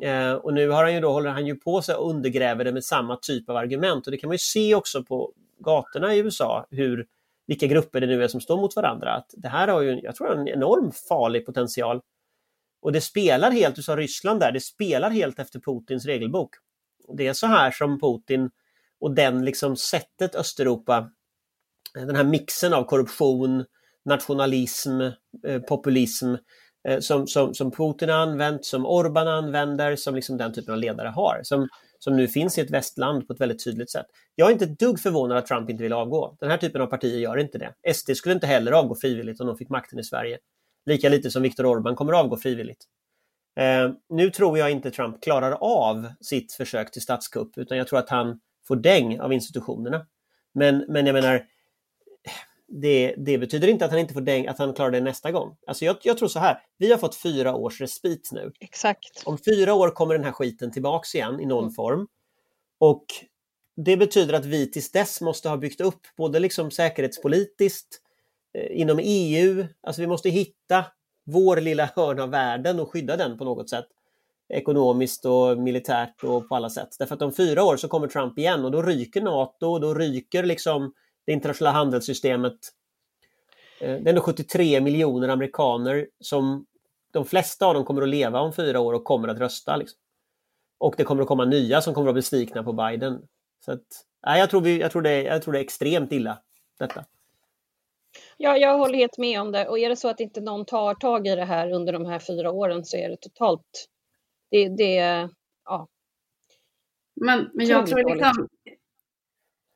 Eh, 0.00 0.32
och 0.32 0.54
nu 0.54 0.68
har 0.68 0.84
han 0.84 0.94
ju 0.94 1.00
då, 1.00 1.12
håller 1.12 1.30
han 1.30 1.46
ju 1.46 1.56
på 1.56 1.82
sig 1.82 1.94
och 1.94 2.10
undergräver 2.10 2.64
det 2.64 2.72
med 2.72 2.84
samma 2.84 3.16
typ 3.16 3.48
av 3.50 3.56
argument. 3.56 4.06
Och 4.06 4.10
det 4.10 4.18
kan 4.18 4.28
man 4.28 4.34
ju 4.34 4.38
se 4.38 4.74
också 4.74 5.04
på 5.04 5.32
gatorna 5.58 6.14
i 6.14 6.18
USA, 6.18 6.66
hur, 6.70 7.06
vilka 7.46 7.66
grupper 7.66 8.00
det 8.00 8.06
nu 8.06 8.24
är 8.24 8.28
som 8.28 8.40
står 8.40 8.56
mot 8.56 8.76
varandra. 8.76 9.14
Att 9.14 9.34
det 9.36 9.48
här 9.48 9.68
har 9.68 9.80
ju, 9.80 10.00
jag 10.02 10.16
tror, 10.16 10.38
en 10.38 10.48
enorm 10.48 10.92
farlig 11.08 11.46
potential. 11.46 12.00
Och 12.82 12.92
det 12.92 13.00
spelar 13.00 13.50
helt, 13.50 13.76
du 13.76 13.82
sa 13.82 13.96
Ryssland 13.96 14.40
där, 14.40 14.52
det 14.52 14.60
spelar 14.60 15.10
helt 15.10 15.38
efter 15.38 15.60
Putins 15.60 16.06
regelbok. 16.06 16.50
Det 17.16 17.26
är 17.26 17.32
så 17.32 17.46
här 17.46 17.70
som 17.70 18.00
Putin 18.00 18.50
och 19.00 19.14
den 19.14 19.44
liksom 19.44 19.76
sättet 19.76 20.34
Östeuropa, 20.34 21.10
den 21.94 22.16
här 22.16 22.24
mixen 22.24 22.72
av 22.72 22.84
korruption, 22.84 23.64
nationalism, 24.04 25.00
eh, 25.46 25.60
populism 25.68 26.34
eh, 26.88 27.00
som, 27.00 27.26
som, 27.26 27.54
som 27.54 27.70
Putin 27.70 28.08
har 28.08 28.16
använt, 28.16 28.64
som 28.64 28.86
Orban 28.86 29.28
använder, 29.28 29.96
som 29.96 30.14
liksom 30.14 30.36
den 30.36 30.52
typen 30.52 30.74
av 30.74 30.80
ledare 30.80 31.08
har, 31.08 31.40
som, 31.42 31.68
som 31.98 32.16
nu 32.16 32.28
finns 32.28 32.58
i 32.58 32.60
ett 32.60 32.70
västland 32.70 33.26
på 33.26 33.32
ett 33.32 33.40
väldigt 33.40 33.64
tydligt 33.64 33.90
sätt. 33.90 34.06
Jag 34.34 34.48
är 34.48 34.52
inte 34.52 34.64
ett 34.64 34.78
dugg 34.78 35.00
förvånad 35.00 35.38
att 35.38 35.46
Trump 35.46 35.70
inte 35.70 35.82
vill 35.82 35.92
avgå. 35.92 36.36
Den 36.40 36.50
här 36.50 36.56
typen 36.56 36.80
av 36.82 36.86
partier 36.86 37.18
gör 37.18 37.36
inte 37.36 37.58
det. 37.58 37.94
SD 37.94 38.10
skulle 38.16 38.34
inte 38.34 38.46
heller 38.46 38.72
avgå 38.72 38.94
frivilligt 38.94 39.40
om 39.40 39.46
de 39.46 39.56
fick 39.56 39.68
makten 39.68 39.98
i 39.98 40.04
Sverige. 40.04 40.38
Lika 40.86 41.08
lite 41.08 41.30
som 41.30 41.42
Viktor 41.42 41.66
Orban 41.66 41.96
kommer 41.96 42.12
avgå 42.12 42.36
frivilligt. 42.36 42.84
Eh, 43.60 43.90
nu 44.08 44.30
tror 44.30 44.58
jag 44.58 44.70
inte 44.70 44.90
Trump 44.90 45.22
klarar 45.22 45.52
av 45.60 46.08
sitt 46.20 46.52
försök 46.52 46.90
till 46.90 47.02
statskupp, 47.02 47.58
utan 47.58 47.78
jag 47.78 47.88
tror 47.88 47.98
att 47.98 48.10
han 48.10 48.40
får 48.68 48.76
däng 48.76 49.20
av 49.20 49.32
institutionerna. 49.32 50.06
Men, 50.54 50.84
men 50.88 51.06
jag 51.06 51.14
menar, 51.14 51.46
det, 52.80 53.14
det, 53.18 53.38
betyder 53.38 53.68
inte 53.68 53.84
att 53.84 53.90
han 53.90 54.00
inte 54.00 54.14
får 54.14 54.20
däng, 54.20 54.46
att 54.46 54.58
han 54.58 54.74
klarar 54.74 54.90
det 54.90 55.00
nästa 55.00 55.30
gång. 55.32 55.56
Alltså 55.66 55.84
jag, 55.84 55.96
jag, 56.02 56.18
tror 56.18 56.28
så 56.28 56.38
här, 56.38 56.58
vi 56.78 56.90
har 56.90 56.98
fått 56.98 57.14
fyra 57.14 57.54
års 57.54 57.80
respit 57.80 58.28
nu. 58.32 58.52
Exakt. 58.60 59.22
Om 59.24 59.38
fyra 59.38 59.74
år 59.74 59.90
kommer 59.90 60.14
den 60.14 60.24
här 60.24 60.32
skiten 60.32 60.72
tillbaks 60.72 61.14
igen 61.14 61.40
i 61.40 61.46
någon 61.46 61.64
mm. 61.64 61.74
form. 61.74 62.06
Och 62.78 63.04
det 63.76 63.96
betyder 63.96 64.34
att 64.34 64.44
vi 64.44 64.70
tills 64.70 64.92
dess 64.92 65.20
måste 65.20 65.48
ha 65.48 65.56
byggt 65.56 65.80
upp 65.80 66.00
både 66.16 66.40
liksom 66.40 66.70
säkerhetspolitiskt, 66.70 68.00
eh, 68.58 68.80
inom 68.80 69.00
EU, 69.02 69.66
alltså 69.82 70.02
vi 70.02 70.06
måste 70.06 70.30
hitta 70.30 70.84
vår 71.26 71.56
lilla 71.56 71.90
hörn 71.96 72.20
av 72.20 72.30
världen 72.30 72.80
och 72.80 72.92
skydda 72.92 73.16
den 73.16 73.38
på 73.38 73.44
något 73.44 73.70
sätt. 73.70 73.86
Ekonomiskt 74.48 75.24
och 75.24 75.58
militärt 75.58 76.24
och 76.24 76.48
på 76.48 76.56
alla 76.56 76.70
sätt. 76.70 76.88
Därför 76.98 77.14
att 77.14 77.22
om 77.22 77.32
fyra 77.32 77.64
år 77.64 77.76
så 77.76 77.88
kommer 77.88 78.08
Trump 78.08 78.38
igen 78.38 78.64
och 78.64 78.70
då 78.70 78.82
ryker 78.82 79.20
NATO, 79.20 79.66
och 79.66 79.80
då 79.80 79.94
ryker 79.94 80.42
liksom 80.42 80.92
det 81.26 81.32
internationella 81.32 81.72
handelssystemet. 81.72 82.58
Eh, 83.80 83.88
det 83.88 84.06
är 84.06 84.08
ändå 84.08 84.20
73 84.20 84.80
miljoner 84.80 85.28
amerikaner 85.28 86.08
som 86.20 86.66
de 87.12 87.24
flesta 87.24 87.66
av 87.66 87.74
dem 87.74 87.84
kommer 87.84 88.02
att 88.02 88.08
leva 88.08 88.40
om 88.40 88.52
fyra 88.52 88.80
år 88.80 88.92
och 88.92 89.04
kommer 89.04 89.28
att 89.28 89.38
rösta. 89.38 89.76
Liksom. 89.76 89.98
Och 90.78 90.94
det 90.96 91.04
kommer 91.04 91.22
att 91.22 91.28
komma 91.28 91.44
nya 91.44 91.80
som 91.80 91.94
kommer 91.94 92.08
att 92.08 92.14
bli 92.14 92.18
besvikna 92.18 92.62
på 92.62 92.72
Biden. 92.72 93.22
Så 93.64 93.72
att, 93.72 93.86
nej, 94.26 94.40
jag, 94.40 94.50
tror 94.50 94.60
vi, 94.60 94.80
jag, 94.80 94.92
tror 94.92 95.02
det, 95.02 95.22
jag 95.22 95.42
tror 95.42 95.52
det 95.52 95.58
är 95.58 95.64
extremt 95.64 96.12
illa, 96.12 96.38
detta. 96.78 97.04
Ja, 98.36 98.56
jag 98.56 98.78
håller 98.78 98.98
helt 98.98 99.18
med 99.18 99.40
om 99.40 99.52
det. 99.52 99.68
Och 99.68 99.78
är 99.78 99.88
det 99.88 99.96
så 99.96 100.08
att 100.08 100.20
inte 100.20 100.40
någon 100.40 100.64
tar 100.64 100.94
tag 100.94 101.26
i 101.26 101.36
det 101.36 101.44
här 101.44 101.72
under 101.72 101.92
de 101.92 102.06
här 102.06 102.18
fyra 102.18 102.50
åren 102.50 102.84
så 102.84 102.96
är 102.96 103.08
det 103.08 103.16
totalt... 103.16 103.88
Det, 104.50 104.68
det 104.68 105.28
ja. 105.64 105.88
Men, 107.14 107.50
men 107.54 107.66
jag 107.66 107.86
tror 107.86 108.14
liksom, 108.14 108.48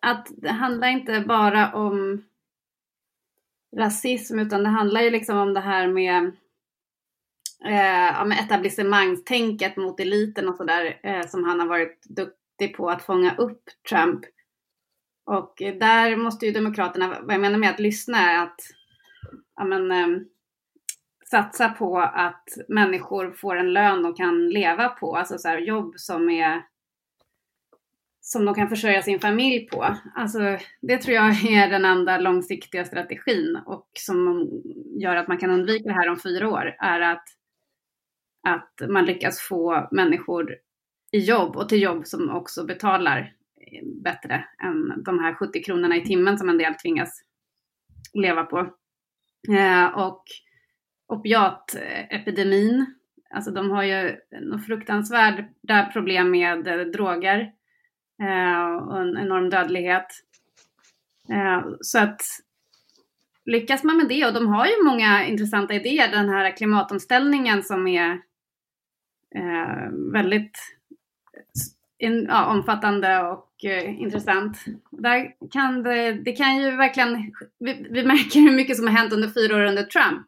att 0.06 0.28
det 0.36 0.50
handlar 0.50 0.88
inte 0.88 1.20
bara 1.20 1.72
om 1.72 2.24
rasism 3.76 4.38
utan 4.38 4.62
det 4.62 4.68
handlar 4.68 5.00
ju 5.00 5.10
liksom 5.10 5.38
om 5.38 5.54
det 5.54 5.60
här 5.60 5.88
med, 5.88 6.24
eh, 7.64 8.06
ja, 8.06 8.24
med 8.24 8.38
etablissemangstänket 8.38 9.76
mot 9.76 10.00
eliten 10.00 10.48
och 10.48 10.56
sådär 10.56 11.00
eh, 11.02 11.26
som 11.26 11.44
han 11.44 11.60
har 11.60 11.66
varit 11.66 12.02
duktig 12.02 12.76
på 12.76 12.90
att 12.90 13.02
fånga 13.02 13.36
upp 13.36 13.62
Trump. 13.88 14.24
Och 15.24 15.54
där 15.58 16.16
måste 16.16 16.46
ju 16.46 16.52
Demokraterna, 16.52 17.08
vad 17.22 17.34
jag 17.34 17.40
menar 17.40 17.58
med 17.58 17.70
att 17.70 17.80
lyssna 17.80 18.18
är 18.18 18.42
att 18.42 18.60
ja, 19.56 19.64
men, 19.64 19.90
eh, 19.92 20.20
satsa 21.30 21.68
på 21.68 21.98
att 22.00 22.48
människor 22.68 23.32
får 23.32 23.56
en 23.56 23.72
lön 23.72 24.02
de 24.02 24.14
kan 24.14 24.48
leva 24.48 24.88
på, 24.88 25.16
alltså 25.16 25.38
så 25.38 25.48
här, 25.48 25.58
jobb 25.58 25.94
som 25.96 26.30
är 26.30 26.62
som 28.26 28.44
de 28.44 28.54
kan 28.54 28.68
försörja 28.68 29.02
sin 29.02 29.20
familj 29.20 29.66
på. 29.66 29.96
Alltså, 30.14 30.38
det 30.82 30.98
tror 30.98 31.14
jag 31.14 31.44
är 31.44 31.70
den 31.70 31.84
enda 31.84 32.18
långsiktiga 32.18 32.84
strategin 32.84 33.58
och 33.66 33.90
som 33.98 34.50
gör 35.00 35.16
att 35.16 35.28
man 35.28 35.38
kan 35.38 35.50
undvika 35.50 35.88
det 35.88 35.94
här 35.94 36.08
om 36.08 36.18
fyra 36.18 36.50
år 36.50 36.76
är 36.78 37.00
att, 37.00 37.24
att 38.48 38.88
man 38.88 39.04
lyckas 39.04 39.40
få 39.40 39.88
människor 39.90 40.56
i 41.12 41.18
jobb 41.18 41.56
och 41.56 41.68
till 41.68 41.82
jobb 41.82 42.06
som 42.06 42.30
också 42.30 42.64
betalar 42.64 43.32
bättre 44.04 44.44
än 44.64 45.02
de 45.02 45.18
här 45.18 45.34
70 45.34 45.62
kronorna 45.62 45.96
i 45.96 46.04
timmen 46.04 46.38
som 46.38 46.48
en 46.48 46.58
del 46.58 46.74
tvingas 46.74 47.22
leva 48.14 48.44
på. 48.44 48.58
Eh, 49.48 49.86
och 49.86 50.24
opiatepidemin, 51.06 52.86
alltså 53.30 53.50
de 53.50 53.70
har 53.70 53.82
ju 53.82 54.16
något 54.40 54.66
fruktansvärda 54.66 55.90
problem 55.92 56.30
med 56.30 56.64
droger 56.92 57.55
Eh, 58.22 58.76
och 58.76 59.00
en 59.00 59.18
enorm 59.18 59.50
dödlighet. 59.50 60.06
Eh, 61.30 61.66
så 61.80 61.98
att 61.98 62.20
lyckas 63.44 63.84
man 63.84 63.96
med 63.96 64.08
det, 64.08 64.26
och 64.26 64.34
de 64.34 64.46
har 64.46 64.66
ju 64.66 64.84
många 64.84 65.24
intressanta 65.24 65.74
idéer, 65.74 66.10
den 66.10 66.28
här 66.28 66.56
klimatomställningen 66.56 67.62
som 67.62 67.86
är 67.86 68.10
eh, 69.34 69.90
väldigt 70.12 70.76
in, 71.98 72.26
ja, 72.28 72.46
omfattande 72.46 73.22
och 73.22 73.64
eh, 73.64 74.00
intressant. 74.00 74.64
Där 74.90 75.34
kan 75.50 75.82
det, 75.82 76.12
det 76.12 76.32
kan 76.32 76.56
ju 76.56 76.76
verkligen, 76.76 77.32
vi, 77.58 77.86
vi, 77.90 78.04
märker 78.04 78.40
hur 78.40 78.52
mycket 78.52 78.76
som 78.76 78.86
har 78.86 78.94
hänt 78.94 79.12
under 79.12 79.28
fyra 79.28 79.56
år 79.56 79.64
under 79.64 79.82
Trump. 79.82 80.26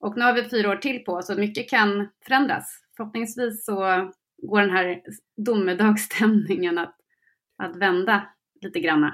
Och 0.00 0.16
nu 0.16 0.24
har 0.24 0.32
vi 0.32 0.44
fyra 0.44 0.70
år 0.70 0.76
till 0.76 1.04
på 1.04 1.12
oss 1.12 1.30
och 1.30 1.38
mycket 1.38 1.70
kan 1.70 2.08
förändras. 2.26 2.80
Förhoppningsvis 2.96 3.64
så 3.64 4.10
går 4.42 4.60
den 4.60 4.70
här 4.70 5.02
domedagsstämningen 5.36 6.78
att, 6.78 6.96
att 7.62 7.76
vända 7.76 8.28
lite 8.60 8.80
grann. 8.80 9.12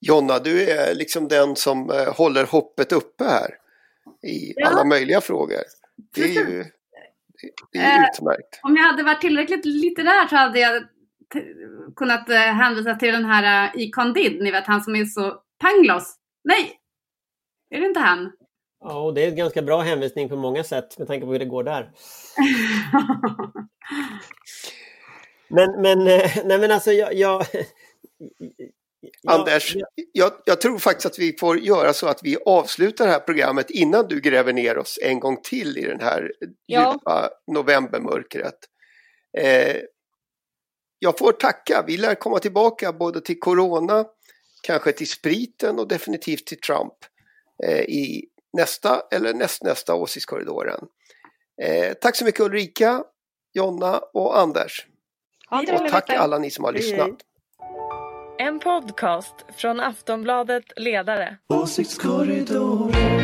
Jonna, 0.00 0.38
du 0.38 0.70
är 0.70 0.94
liksom 0.94 1.28
den 1.28 1.56
som 1.56 1.90
eh, 1.90 2.14
håller 2.16 2.44
hoppet 2.44 2.92
uppe 2.92 3.24
här 3.24 3.50
i 4.22 4.52
ja. 4.56 4.68
alla 4.68 4.84
möjliga 4.84 5.20
frågor. 5.20 5.58
Det 6.14 6.22
är 6.22 6.28
ju, 6.28 6.64
det 7.72 7.78
är 7.78 7.98
eh, 7.98 8.08
utmärkt. 8.08 8.60
Om 8.62 8.76
jag 8.76 8.84
hade 8.84 9.02
varit 9.02 9.20
tillräckligt 9.20 9.64
litterär 9.64 10.28
så 10.28 10.36
hade 10.36 10.58
jag 10.58 10.82
kunnat 11.96 12.28
eh, 12.28 12.36
hänvisa 12.36 12.94
till 12.94 13.12
den 13.12 13.24
här 13.24 13.74
uh, 13.74 13.82
Icon 13.82 14.12
Did, 14.12 14.42
ni 14.42 14.50
vet 14.50 14.66
han 14.66 14.80
som 14.80 14.96
är 14.96 15.04
så 15.04 15.42
pangloss. 15.60 16.16
Nej! 16.44 16.78
Är 17.70 17.80
det 17.80 17.86
inte 17.86 18.00
han? 18.00 18.32
Ja, 18.80 19.00
och 19.00 19.14
det 19.14 19.24
är 19.24 19.28
en 19.28 19.36
ganska 19.36 19.62
bra 19.62 19.80
hänvisning 19.80 20.28
på 20.28 20.36
många 20.36 20.64
sätt 20.64 20.98
med 20.98 21.08
tanke 21.08 21.26
på 21.26 21.32
hur 21.32 21.38
det 21.38 21.44
går 21.44 21.64
där. 21.64 21.90
men, 25.48 25.82
men, 25.82 26.06
eh, 26.06 26.30
nej 26.44 26.58
men 26.58 26.70
alltså 26.70 26.92
jag... 26.92 27.14
jag 27.14 27.46
Anders, 29.26 29.76
jag, 30.12 30.32
jag, 30.44 30.60
tror 30.60 30.78
faktiskt 30.78 31.06
att 31.06 31.18
vi 31.18 31.36
får 31.40 31.58
göra 31.58 31.92
så 31.92 32.06
att 32.06 32.20
vi 32.22 32.36
avslutar 32.46 33.06
det 33.06 33.12
här 33.12 33.20
programmet 33.20 33.70
innan 33.70 34.08
du 34.08 34.20
gräver 34.20 34.52
ner 34.52 34.78
oss 34.78 34.98
en 35.02 35.20
gång 35.20 35.42
till 35.42 35.78
i 35.78 35.84
den 35.84 36.00
här 36.00 36.32
ja. 36.66 36.92
djupa 36.92 37.30
novembermörkret. 37.46 38.58
Eh, 39.38 39.76
jag 40.98 41.18
får 41.18 41.32
tacka, 41.32 41.84
vi 41.86 41.96
lär 41.96 42.14
komma 42.14 42.38
tillbaka 42.38 42.92
både 42.92 43.20
till 43.20 43.38
Corona, 43.38 44.04
kanske 44.62 44.92
till 44.92 45.08
spriten 45.08 45.78
och 45.78 45.88
definitivt 45.88 46.46
till 46.46 46.60
Trump 46.60 46.94
eh, 47.64 47.80
i 47.80 48.28
nästa 48.52 49.02
eller 49.12 49.34
nästnästa 49.34 49.94
Åsiktskorridoren. 49.94 50.80
Eh, 51.62 51.92
tack 51.94 52.16
så 52.16 52.24
mycket 52.24 52.40
Ulrika, 52.40 53.04
Jonna 53.54 53.98
och 54.14 54.38
Anders. 54.38 54.86
och 55.50 55.88
tack 55.90 56.10
alla 56.10 56.38
ni 56.38 56.50
som 56.50 56.64
har 56.64 56.72
lyssnat. 56.72 57.10
En 58.38 58.60
podcast 58.60 59.34
från 59.56 59.80
Aftonbladet 59.80 60.64
Ledare. 60.76 61.36
Åsiktskorridoren 61.48 63.17